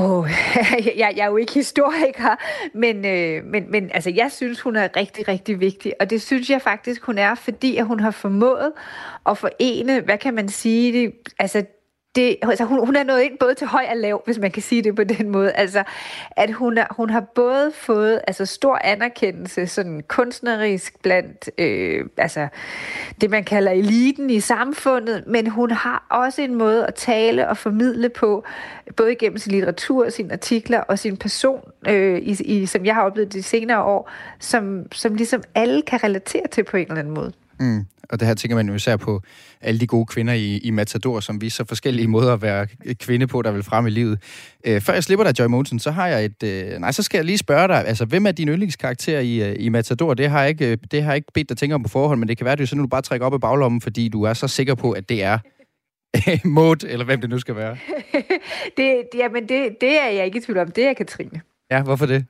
[0.01, 0.31] Oh,
[0.97, 2.37] jeg, jeg er jo ikke historiker,
[2.75, 5.93] men, øh, men, men altså, jeg synes, hun er rigtig, rigtig vigtig.
[6.01, 8.73] Og det synes jeg faktisk, hun er, fordi at hun har formået
[9.27, 11.65] at forene, hvad kan man sige, det, altså
[12.19, 14.63] det, altså hun, hun er nået ind både til høj og lav, hvis man kan
[14.63, 15.53] sige det på den måde.
[15.53, 15.85] Altså,
[16.31, 22.49] at hun, er, hun har både fået altså, stor anerkendelse sådan kunstnerisk blandt øh, altså,
[23.21, 27.57] det, man kalder eliten i samfundet, men hun har også en måde at tale og
[27.57, 28.45] formidle på,
[28.97, 33.03] både gennem sin litteratur, sine artikler og sin person, øh, i, i, som jeg har
[33.03, 37.15] oplevet de senere år, som, som ligesom alle kan relatere til på en eller anden
[37.15, 37.33] måde.
[37.61, 37.85] Mm.
[38.11, 39.23] Og det her tænker man jo især på
[39.61, 43.43] alle de gode kvinder i, i Matador, som viser forskellige måder at være kvinde på,
[43.43, 44.23] der vil frem i livet.
[44.67, 46.43] Øh, før jeg slipper dig, Joy Monsen, så har jeg et...
[46.43, 49.57] Øh, nej, så skal jeg lige spørge dig, altså, hvem er din yndlingskarakter i, øh,
[49.59, 50.15] i Matador?
[50.15, 52.21] Det har, jeg ikke, øh, det har jeg ikke bedt dig tænke om på forhånd,
[52.21, 54.09] men det kan være, at det er sådan, du bare trækker op i baglommen, fordi
[54.09, 55.39] du er så sikker på, at det er
[56.49, 57.77] Maud, eller hvem det nu skal være.
[58.77, 60.71] det, jamen, det, det er jeg ikke i tvivl om.
[60.71, 61.41] Det er Katrine.
[61.71, 62.27] Ja, hvorfor det?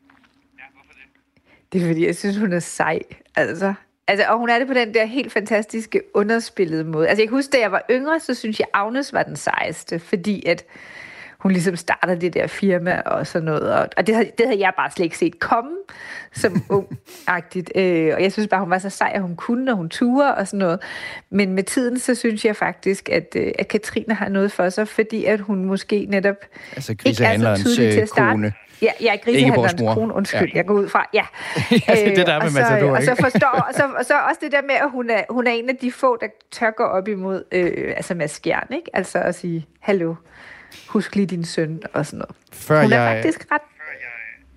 [1.72, 3.00] Det er fordi, jeg synes, hun er sej.
[3.36, 3.74] Altså,
[4.08, 7.08] Altså, og hun er det på den der helt fantastiske underspillede måde.
[7.08, 9.98] Altså, jeg kan huske, da jeg var yngre, så synes jeg, Agnes var den sejeste,
[9.98, 10.64] fordi at
[11.38, 13.72] hun ligesom starter det der firma og sådan noget.
[13.72, 15.70] Og, og det, havde, det havde jeg bare slet ikke set komme
[16.32, 17.70] som ung-agtigt.
[17.80, 20.34] Øh, og jeg synes bare, hun var så sej, at hun kunne, og hun turde
[20.34, 20.80] og sådan noget.
[21.30, 24.88] Men med tiden, så synes jeg faktisk, at, øh, at Katrine har noget for sig,
[24.88, 26.36] fordi at hun måske netop
[26.76, 28.36] altså, ikke er så tydelig til at starte.
[28.36, 28.52] Kone.
[28.82, 30.56] Ja, ja grisehandlerens kone, undskyld, ja.
[30.56, 31.06] jeg går ud fra.
[31.14, 31.24] Ja,
[31.88, 34.38] ja det der med øh, Matador, og så, så forstår, og så, og så også
[34.42, 36.82] det der med, at hun er, hun er en af de få, der tør gå
[36.82, 38.90] op imod, øh, altså med skjern, ikke?
[38.92, 40.14] Altså at sige, hallo,
[40.88, 42.36] husk lige din søn og sådan noget.
[42.52, 43.16] Før hun er jeg...
[43.16, 43.60] faktisk ret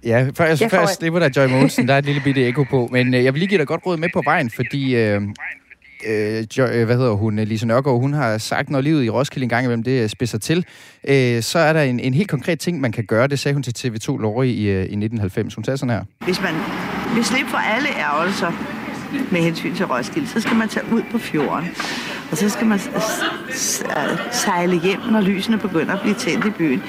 [0.04, 2.48] Ja, før jeg, jeg, før jeg slipper dig, Joy Monsen, der er et lille bitte
[2.48, 4.96] ekko på, men øh, jeg vil lige give dig godt råd med på vejen, fordi
[4.96, 5.22] øh,
[6.08, 9.44] øh, jo, øh, hvad hedder hun, Lise Nørgaard, hun har sagt, når livet i Roskilde
[9.44, 10.66] en gang imellem det øh, spidser til,
[11.08, 13.28] øh, så er der en, en helt konkret ting, man kan gøre.
[13.28, 15.56] Det sagde hun til TV2 Lorry i, øh, i 1990.
[15.56, 16.04] Hun sagde sådan her.
[16.26, 16.54] Hvis man
[17.16, 18.52] vil slippe for alle ærgelser
[19.32, 21.70] med hensyn til Roskilde, så skal man tage ud på fjorden.
[22.32, 22.80] Og så skal man
[24.32, 26.82] sejle hjem, når lysene begynder at blive tændt i byen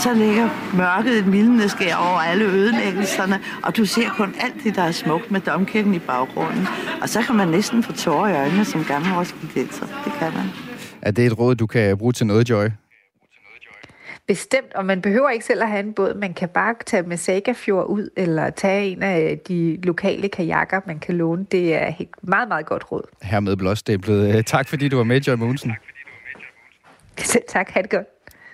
[0.00, 4.76] så ligger mørket et mildende skær over alle ødelæggelserne, og du ser kun alt det,
[4.76, 6.66] der er smukt med domkirken i baggrunden.
[7.02, 9.86] Og så kan man næsten få tårer i øjnene som gammel roskildenser.
[10.04, 10.46] Det kan man.
[11.02, 12.66] Er det et råd, du kan bruge til noget, Joy?
[14.26, 16.14] Bestemt, og man behøver ikke selv at have en båd.
[16.14, 20.98] Man kan bare tage med Sagafjord ud, eller tage en af de lokale kajakker, man
[20.98, 21.46] kan låne.
[21.52, 23.02] Det er et meget, meget godt råd.
[23.22, 24.46] Hermed blåstemplet.
[24.46, 25.72] Tak fordi du var med, Joy Mogensen.
[27.18, 28.06] Selv tak, ha' det godt.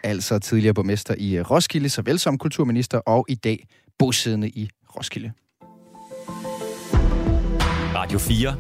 [0.07, 3.67] Altså tidligere borgmester i øh, Roskilde, såvel som kulturminister, og i dag
[3.99, 5.33] bosiddende i Roskilde.
[7.95, 8.57] Radio 4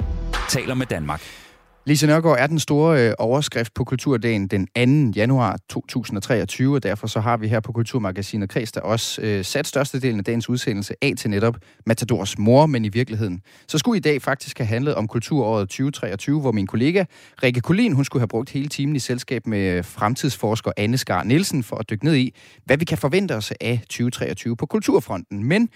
[0.48, 1.45] taler med Danmark.
[1.88, 4.66] Lise Nørgaard er den store øh, overskrift på Kulturdagen den
[5.12, 5.18] 2.
[5.20, 9.66] januar 2023, og derfor så har vi her på Kulturmagasinet Kreds der også øh, sat
[9.66, 11.56] størstedelen af dagens udsendelse af til netop
[11.86, 13.42] Matadors mor, men i virkeligheden.
[13.68, 17.04] Så skulle i dag faktisk have handlet om kulturåret 2023, hvor min kollega
[17.42, 21.22] Rikke Kolin, hun skulle have brugt hele timen i selskab med øh, fremtidsforsker Anne Skar
[21.22, 22.34] Nielsen for at dykke ned i,
[22.64, 25.44] hvad vi kan forvente os af 2023 på kulturfronten.
[25.44, 25.68] Men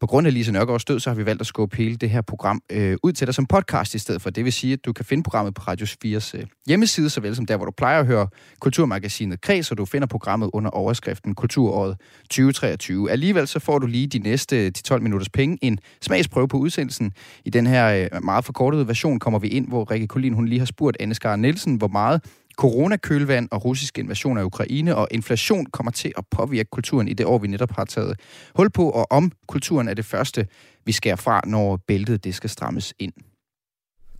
[0.00, 2.20] på grund af Lise Nørgaards død, så har vi valgt at skubbe hele det her
[2.20, 4.30] program øh, ud til dig som podcast i stedet for.
[4.30, 7.46] Det vil sige, at du kan finde programmet på Radio 4's øh, hjemmeside, såvel som
[7.46, 8.28] der, hvor du plejer at høre
[8.60, 13.10] Kulturmagasinet Kreds, og du finder programmet under overskriften Kulturåret 2023.
[13.10, 17.12] Alligevel så får du lige de næste 10-12 minutters penge en smagsprøve på udsendelsen.
[17.44, 20.58] I den her øh, meget forkortede version kommer vi ind, hvor Rikke Kolin hun lige
[20.58, 22.22] har spurgt Anne Skar Nielsen, hvor meget
[22.56, 27.26] coronakølvand og russisk invasion af Ukraine og inflation kommer til at påvirke kulturen i det
[27.26, 28.20] år, vi netop har taget
[28.54, 30.46] hul på, og om kulturen er det første,
[30.84, 33.12] vi skærer fra, når bæltet det skal strammes ind.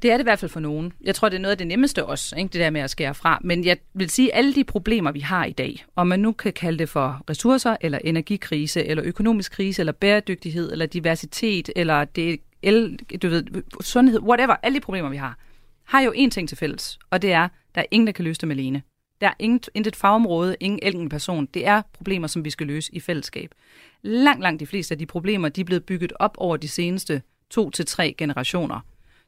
[0.03, 0.93] Det er det i hvert fald for nogen.
[1.05, 2.53] Jeg tror, det er noget af det nemmeste også, ikke?
[2.53, 3.39] det der med at skære fra.
[3.45, 6.33] Men jeg vil sige, at alle de problemer, vi har i dag, om man nu
[6.33, 12.05] kan kalde det for ressourcer, eller energikrise, eller økonomisk krise, eller bæredygtighed, eller diversitet, eller
[12.05, 13.45] det, el, du ved,
[13.81, 15.39] sundhed, whatever, alle de problemer, vi har,
[15.85, 18.41] har jo én ting til fælles, og det er, der er ingen, der kan løse
[18.41, 18.83] dem alene.
[19.21, 21.47] Der er intet, intet fagområde, ingen enkelt person.
[21.47, 23.55] Det er problemer, som vi skal løse i fællesskab.
[24.03, 27.23] Langt, langt de fleste af de problemer, de er blevet bygget op over de seneste
[27.51, 28.81] to til tre generationer.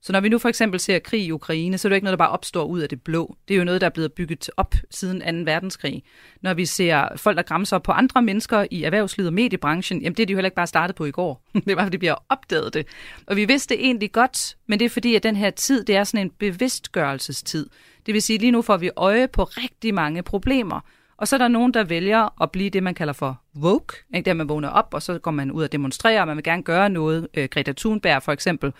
[0.02, 2.18] Så når vi nu for eksempel ser krig i Ukraine, så er det ikke noget,
[2.18, 3.36] der bare opstår ud af det blå.
[3.48, 5.50] Det er jo noget, der er blevet bygget op siden 2.
[5.50, 6.02] verdenskrig.
[6.42, 10.22] Når vi ser folk, der græmser på andre mennesker i erhvervslivet og mediebranchen, jamen det
[10.22, 11.42] er de jo heller ikke bare startet på i går.
[11.54, 12.86] Det er bare, fordi vi har opdaget det.
[13.26, 15.96] Og vi vidste det egentlig godt, men det er fordi, at den her tid, det
[15.96, 17.66] er sådan en bevidstgørelsestid.
[18.06, 20.80] Det vil sige, lige nu får vi øje på rigtig mange problemer.
[21.16, 23.94] Og så er der nogen, der vælger at blive det, man kalder for woke.
[24.14, 24.24] Ikke?
[24.24, 26.62] Der man vågner op, og så går man ud og demonstrerer, og man vil gerne
[26.62, 27.28] gøre noget.
[27.34, 28.72] Øh, Greta Thunberg for eksempel.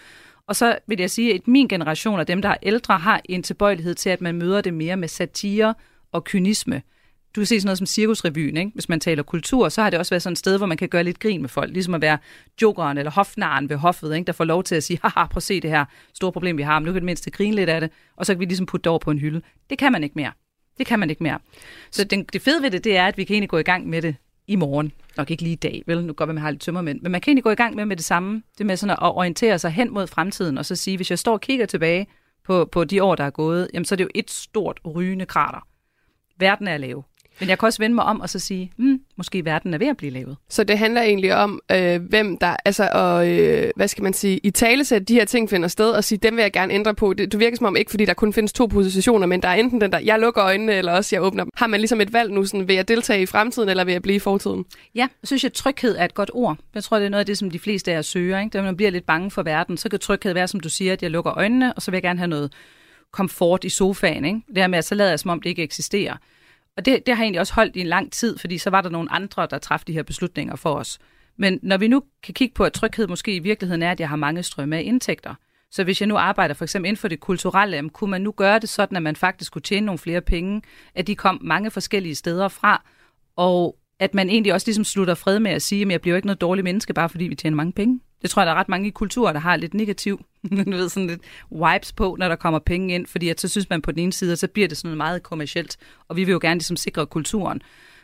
[0.49, 3.43] Og så vil jeg sige, at min generation og dem, der er ældre, har en
[3.43, 5.75] tilbøjelighed til, at man møder det mere med satire
[6.13, 6.83] og kynisme.
[7.37, 8.71] Du kan se sådan noget som Cirkusrevyen, ikke?
[8.75, 10.89] hvis man taler kultur, så har det også været sådan et sted, hvor man kan
[10.89, 12.19] gøre lidt grin med folk, ligesom at være
[12.63, 14.27] jokeren eller hofnaren ved hoffet, ikke?
[14.27, 15.85] der får lov til at sige, haha, prøv at se det her
[16.15, 18.35] store problem, vi har, men nu kan det mindste grine lidt af det, og så
[18.35, 19.43] kan vi ligesom putte det over på en hylde.
[19.71, 20.33] Det kan man ikke mere.
[20.79, 21.39] Det kan man ikke mere.
[21.91, 23.89] Så den, det fede ved det, det er, at vi kan egentlig gå i gang
[23.89, 24.17] med det
[24.49, 24.93] i morgen.
[25.17, 26.05] Nok ikke lige i dag, vel?
[26.05, 27.01] Nu går vi med har lidt tømmermænd.
[27.01, 28.43] Men man kan egentlig gå i gang med med det samme.
[28.59, 31.33] Det med sådan at orientere sig hen mod fremtiden, og så sige, hvis jeg står
[31.33, 32.07] og kigger tilbage
[32.45, 35.27] på, på de år, der er gået, jamen så er det jo et stort rygende
[35.27, 35.67] krater.
[36.39, 37.05] Verden er lav.
[37.41, 39.87] Men jeg kan også vende mig om og så sige, hmm, måske verden er ved
[39.87, 40.37] at blive lavet.
[40.49, 44.41] Så det handler egentlig om, øh, hvem der, altså, og, øh, hvad skal man sige,
[44.43, 47.13] i talesæt de her ting finder sted, og sige, dem vil jeg gerne ændre på.
[47.13, 49.55] Det, du virker som om ikke, fordi der kun findes to positioner, men der er
[49.55, 51.51] enten den der, jeg lukker øjnene, eller også jeg åbner dem.
[51.57, 54.03] Har man ligesom et valg nu, sådan, vil jeg deltage i fremtiden, eller vil jeg
[54.03, 54.65] blive i fortiden?
[54.95, 56.57] Ja, jeg synes, at tryghed er et godt ord.
[56.75, 58.41] Jeg tror, det er noget af det, som de fleste af os søger.
[58.41, 58.59] Ikke?
[58.59, 61.03] Da man bliver lidt bange for verden, så kan tryghed være, som du siger, at
[61.03, 62.53] jeg lukker øjnene, og så vil jeg gerne have noget
[63.13, 64.25] komfort i sofaen.
[64.25, 64.41] Ikke?
[64.49, 66.17] Det her med, at så lader jeg, som om det ikke eksisterer.
[66.79, 68.91] Og det, det har egentlig også holdt i en lang tid, fordi så var der
[68.91, 70.99] nogle andre, der træffede de her beslutninger for os.
[71.37, 74.09] Men når vi nu kan kigge på, at tryghed måske i virkeligheden er, at jeg
[74.09, 75.35] har mange strømme af indtægter.
[75.71, 78.33] Så hvis jeg nu arbejder for eksempel inden for det kulturelle, jamen, kunne man nu
[78.37, 80.63] gøre det sådan, at man faktisk kunne tjene nogle flere penge,
[80.95, 82.85] at de kom mange forskellige steder fra,
[83.37, 86.17] og at man egentlig også ligesom slutter fred med at sige, at jeg bliver jo
[86.17, 88.01] ikke noget dårligt menneske, bare fordi vi tjener mange penge.
[88.23, 90.25] Det tror jeg, der er ret mange i kulturer, der har lidt negativ,
[90.67, 91.21] du ved, sådan lidt
[91.53, 94.13] wipes på, når der kommer penge ind, fordi at så synes man på den ene
[94.13, 95.77] side, at så bliver det sådan noget meget kommercielt,
[96.09, 97.63] og vi vil jo gerne ligesom sikre kulturen.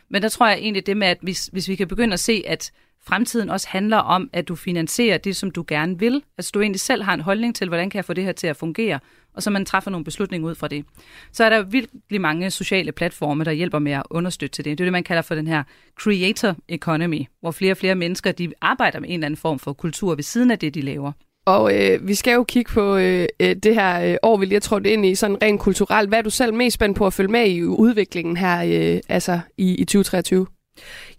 [0.09, 2.43] Men der tror jeg egentlig det med, at hvis, hvis vi kan begynde at se,
[2.47, 2.71] at
[3.07, 6.23] fremtiden også handler om, at du finansierer det, som du gerne vil.
[6.37, 8.47] Altså du egentlig selv har en holdning til, hvordan kan jeg få det her til
[8.47, 8.99] at fungere,
[9.33, 10.85] og så man træffer nogle beslutninger ud fra det.
[11.31, 14.77] Så er der virkelig mange sociale platforme, der hjælper med at understøtte til det.
[14.77, 15.63] Det er det, man kalder for den her
[15.99, 19.73] creator economy, hvor flere og flere mennesker de arbejder med en eller anden form for
[19.73, 21.11] kultur ved siden af det, de laver.
[21.45, 24.55] Og øh, vi skal jo kigge på øh, øh det her øh, år, vi lige
[24.55, 26.09] har trådt ind i, sådan rent kulturelt.
[26.09, 29.39] Hvad er du selv mest spændt på at følge med i udviklingen her øh, altså
[29.57, 30.47] i, i 2023?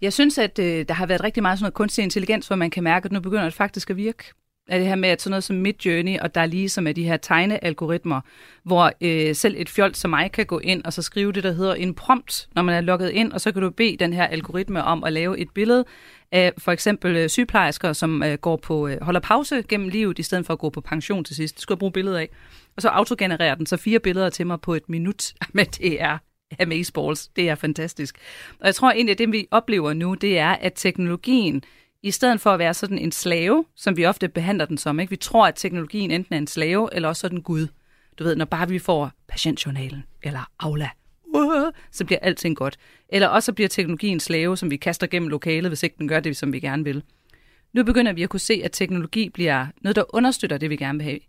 [0.01, 2.69] Jeg synes, at øh, der har været rigtig meget sådan noget kunstig intelligens, hvor man
[2.69, 4.23] kan mærke, at nu begynder det faktisk at virke.
[4.67, 6.91] Er det her med, at sådan noget som Midjourney, og der er lige som er
[6.91, 8.21] de her tegnealgoritmer,
[8.63, 11.51] hvor øh, selv et fjold som mig kan gå ind og så skrive det, der
[11.51, 14.23] hedder en prompt, når man er logget ind, og så kan du bede den her
[14.23, 15.85] algoritme om at lave et billede
[16.31, 20.23] af for eksempel øh, sygeplejersker, som øh, går på øh, holder pause gennem livet, i
[20.23, 21.55] stedet for at gå på pension til sidst.
[21.55, 22.29] Det skulle jeg bruge billedet af.
[22.75, 26.17] Og så autogenererer den så fire billeder til mig på et minut, men det er
[26.59, 27.27] Amazeballs.
[27.27, 28.17] Det er fantastisk.
[28.59, 31.63] Og jeg tror egentlig, at det vi oplever nu, det er, at teknologien,
[32.03, 35.09] i stedet for at være sådan en slave, som vi ofte behandler den som, ikke?
[35.09, 37.67] vi tror, at teknologien enten er en slave, eller også sådan Gud.
[38.19, 40.89] Du ved, når bare vi får patientjournalen, eller Aula,
[41.37, 42.77] uh, så bliver alting godt.
[43.09, 46.37] Eller også bliver teknologien slave, som vi kaster gennem lokalet, hvis ikke den gør det,
[46.37, 47.03] som vi gerne vil.
[47.73, 50.97] Nu begynder vi at kunne se, at teknologi bliver noget, der understøtter det, vi gerne
[50.97, 51.19] vil have.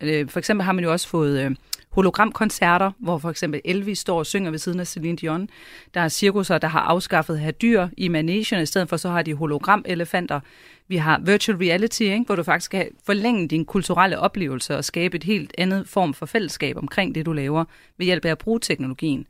[0.00, 1.50] Øh, for eksempel har man jo også fået øh,
[1.90, 5.48] hologramkoncerter, hvor for eksempel Elvis står og synger ved siden af Celine Dion.
[5.94, 9.08] Der er cirkusser, der har afskaffet at have dyr i managen, i stedet for så
[9.08, 10.40] har de hologramelefanter.
[10.88, 12.24] Vi har virtual reality, ikke?
[12.26, 16.26] hvor du faktisk kan forlænge din kulturelle oplevelse og skabe et helt andet form for
[16.26, 17.64] fællesskab omkring det, du laver,
[17.98, 19.26] ved hjælp af at bruge teknologien.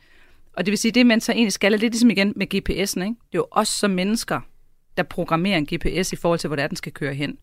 [0.53, 3.03] Og det vil sige, det man så egentlig skal, er lidt ligesom igen med GPS'en.
[3.03, 3.16] Ikke?
[3.32, 4.40] Det er jo os som mennesker,
[4.96, 7.38] der programmerer en GPS i forhold til, hvor den skal køre hen.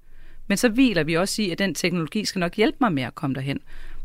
[0.47, 3.15] Men så hviler vi også i, at den teknologi skal nok hjælpe mig med at
[3.15, 3.59] komme derhen.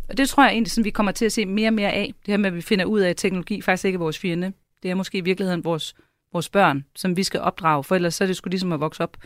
[0.08, 2.14] Og det tror jeg egentlig, sådan, vi kommer til at se mere og mere af.
[2.26, 4.52] Det her med, at vi finder ud af, at teknologi faktisk ikke er vores fjende.
[4.82, 5.94] Det er måske i virkeligheden vores
[6.34, 9.02] vores børn, som vi skal opdrage, for ellers så er det sgu ligesom at vokse
[9.02, 9.16] op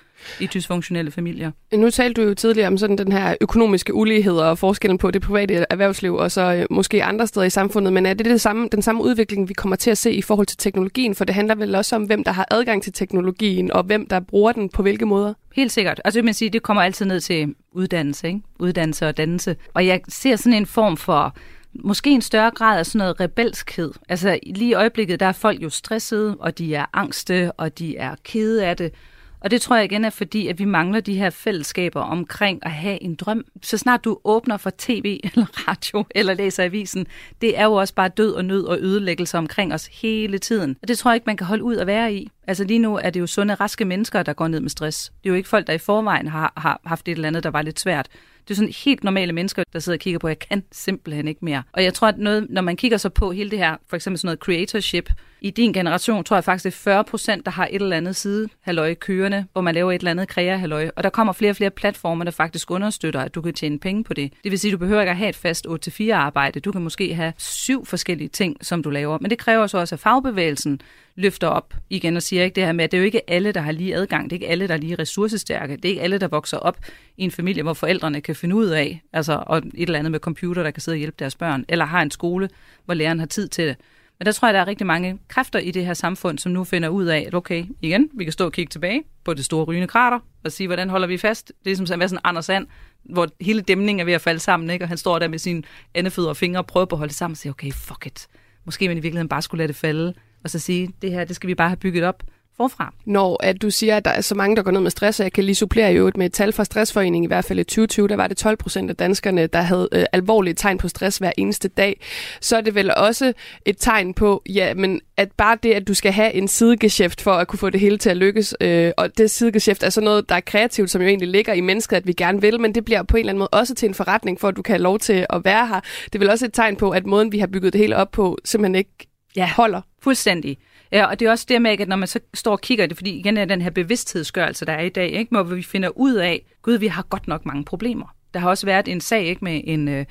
[0.41, 1.51] i dysfunktionelle familier.
[1.75, 5.23] Nu talte du jo tidligere om sådan den her økonomiske ulighed og forskellen på det
[5.23, 8.69] private erhvervsliv og så øh, måske andre steder i samfundet, men er det, det samme,
[8.73, 11.15] den samme udvikling, vi kommer til at se i forhold til teknologien?
[11.15, 14.21] For det handler vel også om, hvem der har adgang til teknologien, og hvem der
[14.21, 15.35] bruger den på hvilke måder?
[15.55, 16.01] Helt sikkert.
[16.05, 18.41] Altså, man sige, det kommer altid ned til uddannelse, ikke?
[18.59, 19.57] uddannelse og dannelse.
[19.75, 21.37] Og jeg ser sådan en form for
[21.75, 23.93] måske en større grad af sådan noget rebelskhed.
[24.09, 27.97] Altså lige i øjeblikket, der er folk jo stressede, og de er angste, og de
[27.97, 28.93] er kede af det.
[29.41, 32.71] Og det tror jeg igen er fordi, at vi mangler de her fællesskaber omkring at
[32.71, 33.45] have en drøm.
[33.63, 37.07] Så snart du åbner for tv eller radio eller læser avisen,
[37.41, 40.77] det er jo også bare død og nød og ødelæggelse omkring os hele tiden.
[40.83, 42.31] Og det tror jeg ikke, man kan holde ud at være i.
[42.47, 45.05] Altså lige nu er det jo sunde, raske mennesker, der går ned med stress.
[45.09, 47.51] Det er jo ikke folk, der i forvejen har, har haft et eller andet, der
[47.51, 48.09] var lidt svært.
[48.49, 51.29] Det er sådan helt normale mennesker, der sidder og kigger på, at jeg kan simpelthen
[51.29, 51.63] ikke mere.
[51.73, 54.19] Og jeg tror, at noget, når man kigger så på hele det her, for eksempel
[54.19, 55.11] sådan noget creatorship,
[55.41, 58.17] i din generation tror jeg faktisk, det er 40 procent, der har et eller andet
[58.17, 60.91] side halløj kørende, hvor man laver et eller andet krea halløj.
[60.97, 64.05] Og der kommer flere og flere platformer, der faktisk understøtter, at du kan tjene penge
[64.05, 64.33] på det.
[64.45, 66.61] Det vil sige, at du behøver ikke at have et fast 8-4 arbejde.
[66.61, 69.19] Du kan måske have syv forskellige ting, som du laver.
[69.21, 70.81] Men det kræver så også, at fagbevægelsen
[71.17, 73.53] løfter op igen og siger ikke det her med, at det er jo ikke alle,
[73.53, 74.25] der har lige adgang.
[74.25, 75.77] Det er ikke alle, der er lige ressourcestærke.
[75.77, 76.79] Det er ikke alle, der vokser op
[77.17, 80.21] i en familie, hvor forældrene kan finde ud af, altså, og et eller andet med
[80.21, 82.49] computer, der kan sidde og hjælpe deres børn, eller har en skole,
[82.85, 83.77] hvor læreren har tid til det.
[84.19, 86.65] Men der tror jeg, der er rigtig mange kræfter i det her samfund, som nu
[86.65, 89.65] finder ud af, at okay, igen, vi kan stå og kigge tilbage på det store
[89.65, 91.53] rygende krater, og sige, hvordan holder vi fast?
[91.65, 92.67] Det er som at være sådan Anders Sand,
[93.05, 94.85] hvor hele dæmningen er ved at falde sammen, ikke?
[94.85, 95.63] og han står der med sine
[95.95, 98.27] andefødder og fingre og prøver på at holde det sammen og sige, okay, fuck it.
[98.65, 100.15] Måske man i virkeligheden bare skulle lade det falde,
[100.45, 102.23] og så sige, det her, det skal vi bare have bygget op
[102.59, 102.95] forfra.
[103.07, 105.25] Når at du siger, at der er så mange, der går ned med stress, og
[105.25, 108.09] jeg kan lige supplere jo med et tal fra Stressforeningen, i hvert fald i 2020,
[108.09, 111.33] der var det 12 procent af danskerne, der havde øh, alvorlige tegn på stress hver
[111.39, 112.01] eneste dag,
[112.41, 113.33] så er det vel også
[113.67, 117.33] et tegn på, ja, men at bare det, at du skal have en sidegeschæft for
[117.33, 120.29] at kunne få det hele til at lykkes, øh, og det sidegeschæft er så noget,
[120.29, 122.85] der er kreativt, som jo egentlig ligger i mennesket, at vi gerne vil, men det
[122.85, 124.83] bliver på en eller anden måde også til en forretning, for at du kan have
[124.83, 125.81] lov til at være her.
[126.05, 128.11] Det er vel også et tegn på, at måden, vi har bygget det hele op
[128.11, 129.81] på, simpelthen ikke ja, holder.
[130.03, 130.59] Fuldstændig.
[130.93, 132.97] Ja, og det er også det med, at når man så står og kigger det,
[132.97, 136.15] fordi igen er den her bevidsthedsgørelse, der er i dag, ikke, hvor vi finder ud
[136.15, 138.15] af, gud, vi har godt nok mange problemer.
[138.35, 140.05] Der har også været en sag ikke, med en øh,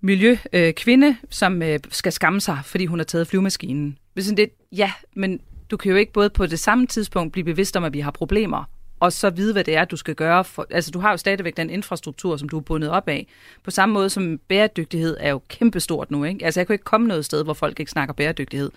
[0.00, 3.98] miljøkvinde, øh, som øh, skal skamme sig, fordi hun har taget flyvemaskinen.
[4.14, 5.40] Hvis det, ja, men
[5.70, 8.10] du kan jo ikke både på det samme tidspunkt blive bevidst om, at vi har
[8.10, 8.64] problemer,
[9.02, 10.44] og så vide, hvad det er, du skal gøre.
[10.44, 13.26] For, altså, du har jo stadigvæk den infrastruktur, som du er bundet op af.
[13.64, 16.24] På samme måde som bæredygtighed er jo kæmpestort nu.
[16.24, 16.44] Ikke?
[16.44, 18.70] Altså, jeg kan ikke komme noget sted, hvor folk ikke snakker bæredygtighed.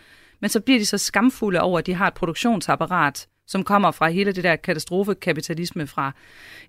[0.45, 4.09] Men så bliver de så skamfulde over, at de har et produktionsapparat, som kommer fra
[4.09, 6.11] hele det der katastrofekapitalisme fra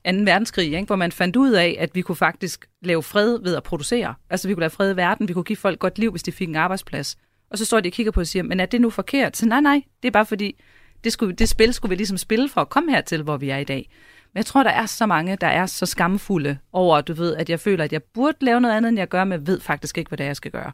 [0.07, 0.11] 2.
[0.13, 0.87] verdenskrig, ikke?
[0.87, 4.15] hvor man fandt ud af, at vi kunne faktisk lave fred ved at producere.
[4.31, 6.33] Altså vi kunne lave fred i verden, vi kunne give folk godt liv, hvis de
[6.33, 7.17] fik en arbejdsplads.
[7.51, 9.37] Og så står de og kigger på og siger, men er det nu forkert?
[9.37, 10.63] Så nej, nej, det er bare fordi,
[11.05, 13.59] det, skulle, det spil skulle vi ligesom spille for at komme hertil, hvor vi er
[13.59, 13.91] i dag.
[14.33, 17.51] Men jeg tror, der er så mange, der er så skamfulde over, du ved, at
[17.51, 20.09] jeg føler, at jeg burde lave noget andet, end jeg gør, men ved faktisk ikke,
[20.09, 20.73] hvad det er, jeg skal gøre.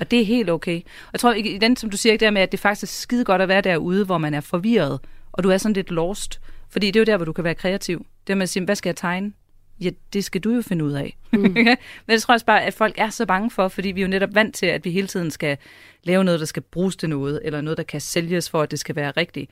[0.00, 0.76] Og det er helt okay.
[0.80, 3.24] Og jeg tror, i den, som du siger, der med, at det faktisk er skide
[3.24, 5.00] godt at være derude, hvor man er forvirret,
[5.32, 6.40] og du er sådan lidt lost.
[6.70, 8.06] Fordi det er jo der, hvor du kan være kreativ.
[8.26, 9.32] Det med at sige, hvad skal jeg tegne?
[9.80, 11.16] Ja, det skal du jo finde ud af.
[11.32, 11.40] Mm.
[11.54, 11.76] Men
[12.08, 14.10] det tror jeg også bare, at folk er så bange for, fordi vi er jo
[14.10, 15.56] netop vant til, at vi hele tiden skal
[16.02, 18.78] lave noget, der skal bruges til noget, eller noget, der kan sælges for, at det
[18.78, 19.50] skal være rigtigt.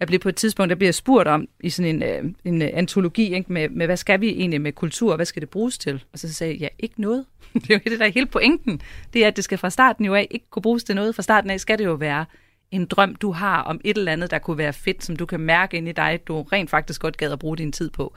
[0.00, 2.68] Jeg bliver på et tidspunkt, der bliver spurgt om i sådan en, øh, en øh,
[2.72, 6.04] antologi, ikke, med, med, hvad skal vi egentlig med kultur, hvad skal det bruges til?
[6.12, 7.24] Og så sagde jeg, ja, ikke noget.
[7.54, 8.80] det er jo det, der er hele pointen.
[9.12, 11.14] Det er, at det skal fra starten jo af ikke kunne bruges til noget.
[11.14, 12.24] Fra starten af skal det jo være
[12.70, 15.40] en drøm, du har om et eller andet, der kunne være fedt, som du kan
[15.40, 18.14] mærke ind i dig, du rent faktisk godt gad at bruge din tid på.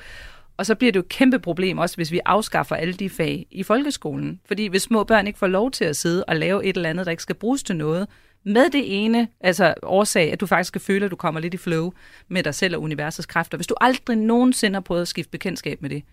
[0.57, 3.47] Og så bliver det jo et kæmpe problem også, hvis vi afskaffer alle de fag
[3.51, 4.39] i folkeskolen.
[4.45, 7.05] Fordi hvis små børn ikke får lov til at sidde og lave et eller andet,
[7.05, 8.07] der ikke skal bruges til noget,
[8.45, 11.57] med det ene altså årsag, at du faktisk skal føle, at du kommer lidt i
[11.57, 11.91] flow
[12.27, 13.57] med dig selv og universets kræfter.
[13.57, 16.03] Hvis du aldrig nogensinde har prøvet at skifte bekendtskab med det,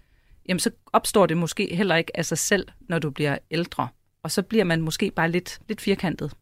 [0.49, 3.89] jamen så opstår det måske heller ikke af sig selv, når du bliver ældre.
[4.23, 6.33] Og så bliver man måske bare lidt, lidt firkantet.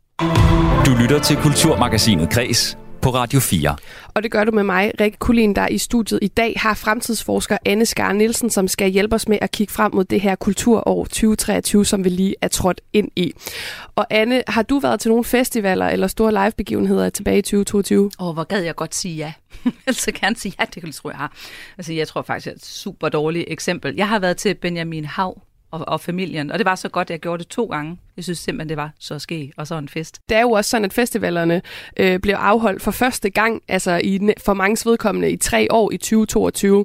[0.87, 3.77] Du lytter til Kulturmagasinet Kres på Radio 4.
[4.15, 7.59] Og det gør du med mig, Rikke Kulin, der i studiet i dag har fremtidsforsker
[7.65, 11.05] Anne Skar Nielsen, som skal hjælpe os med at kigge frem mod det her kulturår
[11.05, 13.33] 2023, som vi lige er trådt ind i.
[13.97, 18.11] Og Anne, har du været til nogle festivaler eller store livebegivenheder tilbage i 2022?
[18.21, 19.33] Åh, oh, hvor gad jeg godt sige ja.
[19.87, 21.33] jeg så gerne sige ja, det kan jeg jeg har.
[21.79, 23.95] Altså, jeg tror faktisk, det er et super dårligt eksempel.
[23.97, 27.11] Jeg har været til Benjamin Hav og, og familien, og det var så godt, at
[27.11, 27.99] jeg gjorde det to gange.
[28.19, 30.21] Jeg synes simpelthen, det var så ske og så en fest.
[30.29, 31.63] Det er jo også sådan, at festivalerne
[31.97, 35.97] øh, blev afholdt for første gang, altså i, for mange vedkommende i tre år i
[35.97, 36.85] 2022.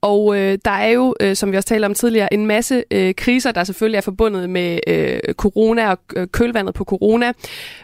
[0.00, 3.14] Og øh, der er jo, øh, som vi også talte om tidligere, en masse øh,
[3.14, 7.32] kriser, der selvfølgelig er forbundet med øh, corona og øh, kølvandet på corona.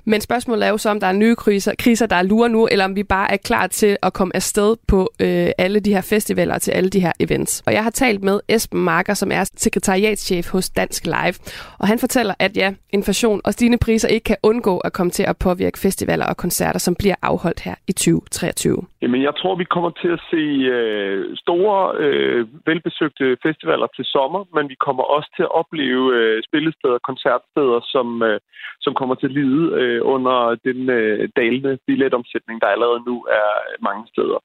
[0.05, 2.85] Men spørgsmålet er jo så, om der er nye kriser, kriser, der lurer nu, eller
[2.85, 6.59] om vi bare er klar til at komme afsted på øh, alle de her festivaler
[6.59, 7.63] til alle de her events.
[7.67, 11.35] Og jeg har talt med Esben Marker, som er sekretariatschef hos Dansk Live.
[11.79, 15.23] Og han fortæller, at ja, inflation og stigende priser ikke kan undgå at komme til
[15.23, 18.77] at påvirke festivaler og koncerter, som bliver afholdt her i 2023.
[19.03, 20.43] Jamen, jeg tror, vi kommer til at se
[20.77, 26.43] øh, store, øh, velbesøgte festivaler til sommer, men vi kommer også til at opleve øh,
[26.49, 28.41] spillesteder og koncertsteder, som, øh,
[28.81, 33.49] som kommer til at lide øh, under den øh, dalende billetomsætning, der allerede nu er
[33.89, 34.39] mange steder.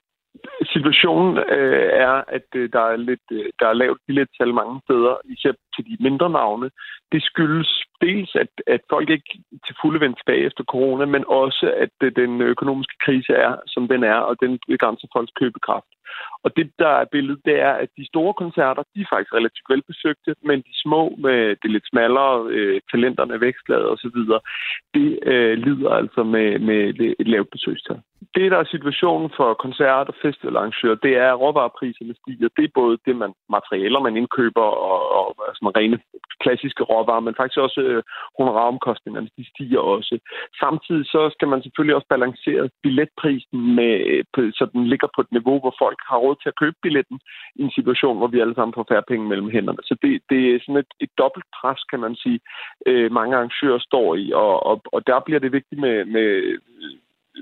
[0.74, 5.16] Situationen øh, er, at øh, der er lidt øh, der er lavt billettal mange steder,
[5.26, 6.70] især til de mindre navne.
[7.12, 9.32] Det skyldes dels, at, at folk ikke
[9.66, 13.88] til fulde vendt tilbage efter corona, men også, at øh, den økonomiske krise er, som
[13.88, 15.95] den er, og den begrænser folks købekraft.
[16.44, 19.70] Og det, der er billedet, det er, at de store koncerter, de er faktisk relativt
[19.70, 24.18] velbesøgte, men de små med det lidt smallere, øh, talenterne vækstlaget osv.,
[24.94, 26.80] det øh, lider altså med, med
[27.20, 28.00] et lavt besøgstal.
[28.36, 32.50] Det, der er situationen for koncert- og festivalarrangører, det er, at råvarepriserne stiger.
[32.58, 36.00] Det er både det, man materialer, man indkøber, og, og altså, rene
[36.44, 38.04] klassiske råvarer, men faktisk også øh,
[38.38, 40.14] honoraromkostningerne, de stiger også.
[40.64, 45.22] Samtidig så skal man selvfølgelig også balancere billetprisen, med, øh, på, så den ligger på
[45.22, 47.20] et niveau, hvor folk har råd til at købe billetten
[47.56, 49.82] i en situation, hvor vi alle sammen får færre penge mellem hænderne.
[49.84, 52.40] Så det, det er sådan et, et dobbelt pres, kan man sige,
[52.86, 56.60] øh, mange arrangører står i, og, og, og der bliver det vigtigt med, med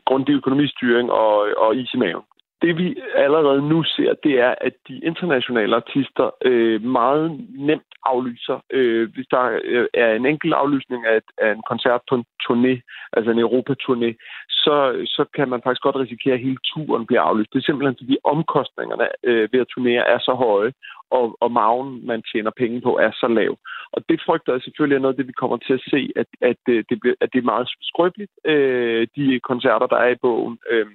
[0.05, 2.23] grundig økonomistyring og, og is i maven
[2.61, 8.63] det vi allerede nu ser, det er, at de internationale artister øh, meget nemt aflyser.
[8.69, 12.73] Øh, hvis der øh, er en enkelt aflysning af, af en koncert på en turné,
[13.13, 14.09] altså en Europa-turné,
[14.49, 14.75] så,
[15.05, 17.53] så kan man faktisk godt risikere, at hele turen bliver aflyst.
[17.53, 20.71] Det er simpelthen fordi omkostningerne øh, ved at turnere er så høje,
[21.17, 23.51] og, og maven, man tjener penge på, er så lav.
[23.95, 26.29] Og det frygter jeg selvfølgelig er noget af det, vi kommer til at se, at,
[26.41, 30.21] at, øh, det, bliver, at det er meget skrøbeligt, øh, de koncerter, der er i
[30.25, 30.57] bogen.
[30.71, 30.85] Øh,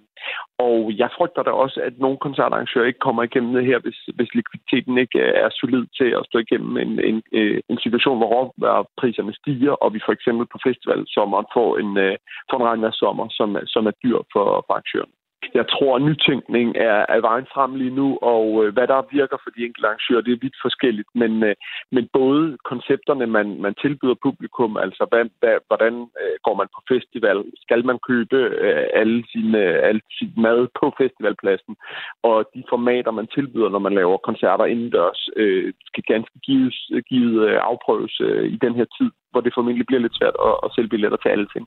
[0.59, 4.35] og jeg frygter da også, at nogle koncertarrangører ikke kommer igennem det her, hvis, hvis
[4.35, 8.31] likviditeten ikke øh, er solid til at stå igennem en, en, øh, en situation, hvor
[8.35, 12.17] råvarepriserne stiger, og vi for eksempel på festivalsommeren får en, en
[12.51, 15.18] får en regnvejr sommer, som, som er dyr for, for arrangørerne.
[15.55, 19.39] Jeg tror, at nytænkning er, er vejen frem lige nu, og øh, hvad der virker
[19.43, 21.09] for de enkelte arrangører, det er vidt forskelligt.
[21.15, 21.55] Men, øh,
[21.93, 26.81] men både koncepterne, man, man tilbyder publikum, altså hvad, hvad, hvordan øh, går man på
[26.93, 31.77] festival, skal man købe øh, alle sine, øh, alt sit mad på festivalpladsen,
[32.23, 36.75] og de formater, man tilbyder, når man laver koncerter indendørs, øh, skal ganske givet,
[37.09, 40.55] givet øh, afprøves øh, i den her tid, hvor det formentlig bliver lidt svært at,
[40.65, 41.67] at sælge billetter til alle ting.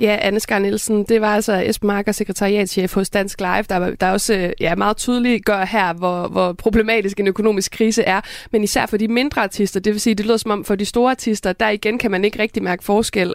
[0.00, 4.10] Ja, Anne Skar Nielsen, det var altså Esben Marker, sekretariatchef hos Dansk Live, der, der
[4.10, 8.20] også ja, meget tydeligt gør her, hvor, hvor problematisk en økonomisk krise er,
[8.52, 10.84] men især for de mindre artister, det vil sige, det lyder som om for de
[10.84, 13.34] store artister, der igen kan man ikke rigtig mærke forskel.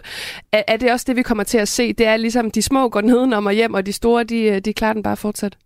[0.52, 1.92] Er, er det også det, vi kommer til at se?
[1.92, 4.92] Det er ligesom, de små går nedenom og hjem, og de store, de, de klarer
[4.92, 5.56] den bare fortsat?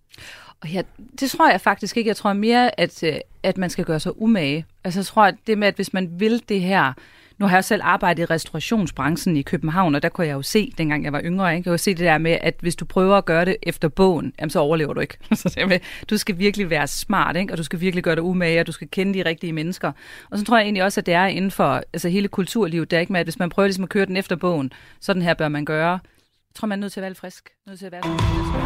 [0.63, 0.83] Og ja,
[1.21, 2.09] det tror jeg faktisk ikke.
[2.09, 3.05] Jeg tror mere, at,
[3.43, 4.67] at man skal gøre sig umage.
[4.85, 6.93] Altså jeg tror, at det med, at hvis man vil det her,
[7.39, 10.73] nu har jeg selv arbejdet i restaurationsbranchen i København, og der kunne jeg jo se,
[10.79, 11.69] dengang jeg var yngre, ikke?
[11.69, 14.33] jeg kunne se det der med, at hvis du prøver at gøre det efter bogen,
[14.39, 15.19] jamen, så overlever du ikke.
[15.35, 15.81] Så
[16.11, 17.53] du skal virkelig være smart, ikke?
[17.53, 19.93] og du skal virkelig gøre dig umage, og du skal kende de rigtige mennesker.
[20.31, 22.99] Og så tror jeg egentlig også, at det er inden for altså hele kulturlivet, der
[22.99, 25.49] ikke med, at hvis man prøver ligesom at køre den efter bogen, sådan her bør
[25.49, 25.91] man gøre.
[25.91, 27.51] Jeg tror, man er nødt til at være frisk.
[27.67, 28.03] Nødt til at være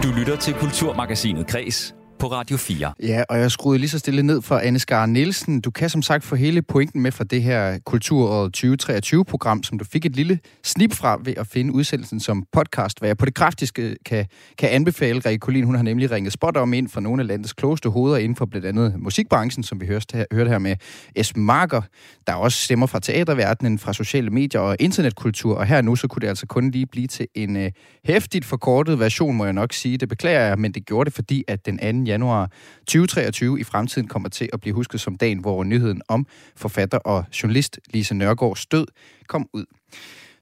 [0.03, 2.93] Du lytter til Kulturmagasinet Kres på Radio 4.
[3.03, 5.61] Ja, og jeg skruede lige så stille ned for Anne Skar Nielsen.
[5.61, 9.85] Du kan som sagt få hele pointen med fra det her Kulturåret 2023-program, som du
[9.85, 13.35] fik et lille snip fra ved at finde udsendelsen som podcast, hvad jeg på det
[13.35, 14.27] kraftigste øh, kan,
[14.59, 15.21] kan anbefale.
[15.27, 18.17] Rikke Kolin, hun har nemlig ringet spot om ind fra nogle af landets klogeste hoveder
[18.17, 20.77] inden for blandt andet musikbranchen, som vi hørte her, hørte her med
[21.23, 21.37] S.
[21.37, 21.83] Marker.
[22.27, 26.09] Der er også stemmer fra teaterverdenen, fra sociale medier og internetkultur, og her nu så
[26.09, 27.71] kunne det altså kun lige blive til en øh,
[28.05, 29.99] hæftigt øh, forkortet version, må jeg nok sige.
[29.99, 32.51] Det beklager jeg, men det gjorde det, fordi at den anden januar
[32.81, 37.25] 2023 i fremtiden kommer til at blive husket som dagen, hvor nyheden om forfatter og
[37.43, 38.87] journalist Lise Nørgaards død
[39.27, 39.65] kom ud.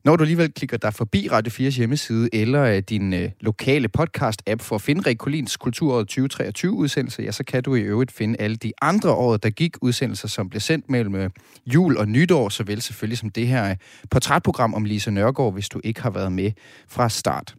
[0.07, 4.63] Når du alligevel klikker dig forbi Radio 4's hjemmeside eller øh, din øh, lokale podcast-app
[4.63, 8.41] for at finde Rik Kolins Kulturåret 2023 udsendelse, ja, så kan du i øvrigt finde
[8.41, 11.31] alle de andre år, der gik udsendelser, som blev sendt mellem øh,
[11.67, 13.77] jul og nytår, såvel selvfølgelig som det her øh,
[14.11, 16.53] portrætprogram om Lise Nørgaard, hvis du ikke har været med
[16.89, 17.55] fra start.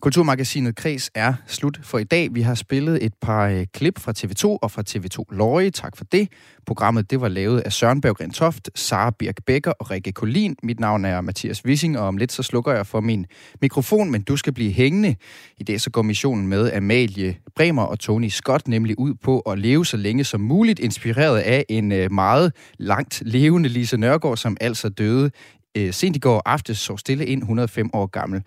[0.00, 2.34] Kulturmagasinet Kreds er slut for i dag.
[2.34, 5.70] Vi har spillet et par øh, klip fra TV2 og fra TV2 Løje.
[5.70, 6.28] Tak for det.
[6.66, 10.56] Programmet det var lavet af Søren Berg Toft, Sara Birk Becker og Rikke Kolin.
[10.62, 13.26] Mit navn er Mathias Wissing, og om lidt så slukker jeg for min
[13.60, 15.14] mikrofon, men du skal blive hængende.
[15.56, 19.58] I dag så går missionen med Amalie Bremer og Tony Scott nemlig ud på at
[19.58, 24.56] leve så længe som muligt, inspireret af en øh, meget langt levende Lise Nørgaard, som
[24.60, 25.30] altså døde
[25.76, 28.42] øh, sent i går aftes så stille ind 105 år gammel.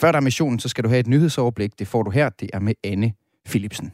[0.00, 1.78] Før der er missionen, så skal du have et nyhedsoverblik.
[1.78, 2.28] Det får du her.
[2.28, 3.12] Det er med Anne
[3.46, 3.92] Philipsen.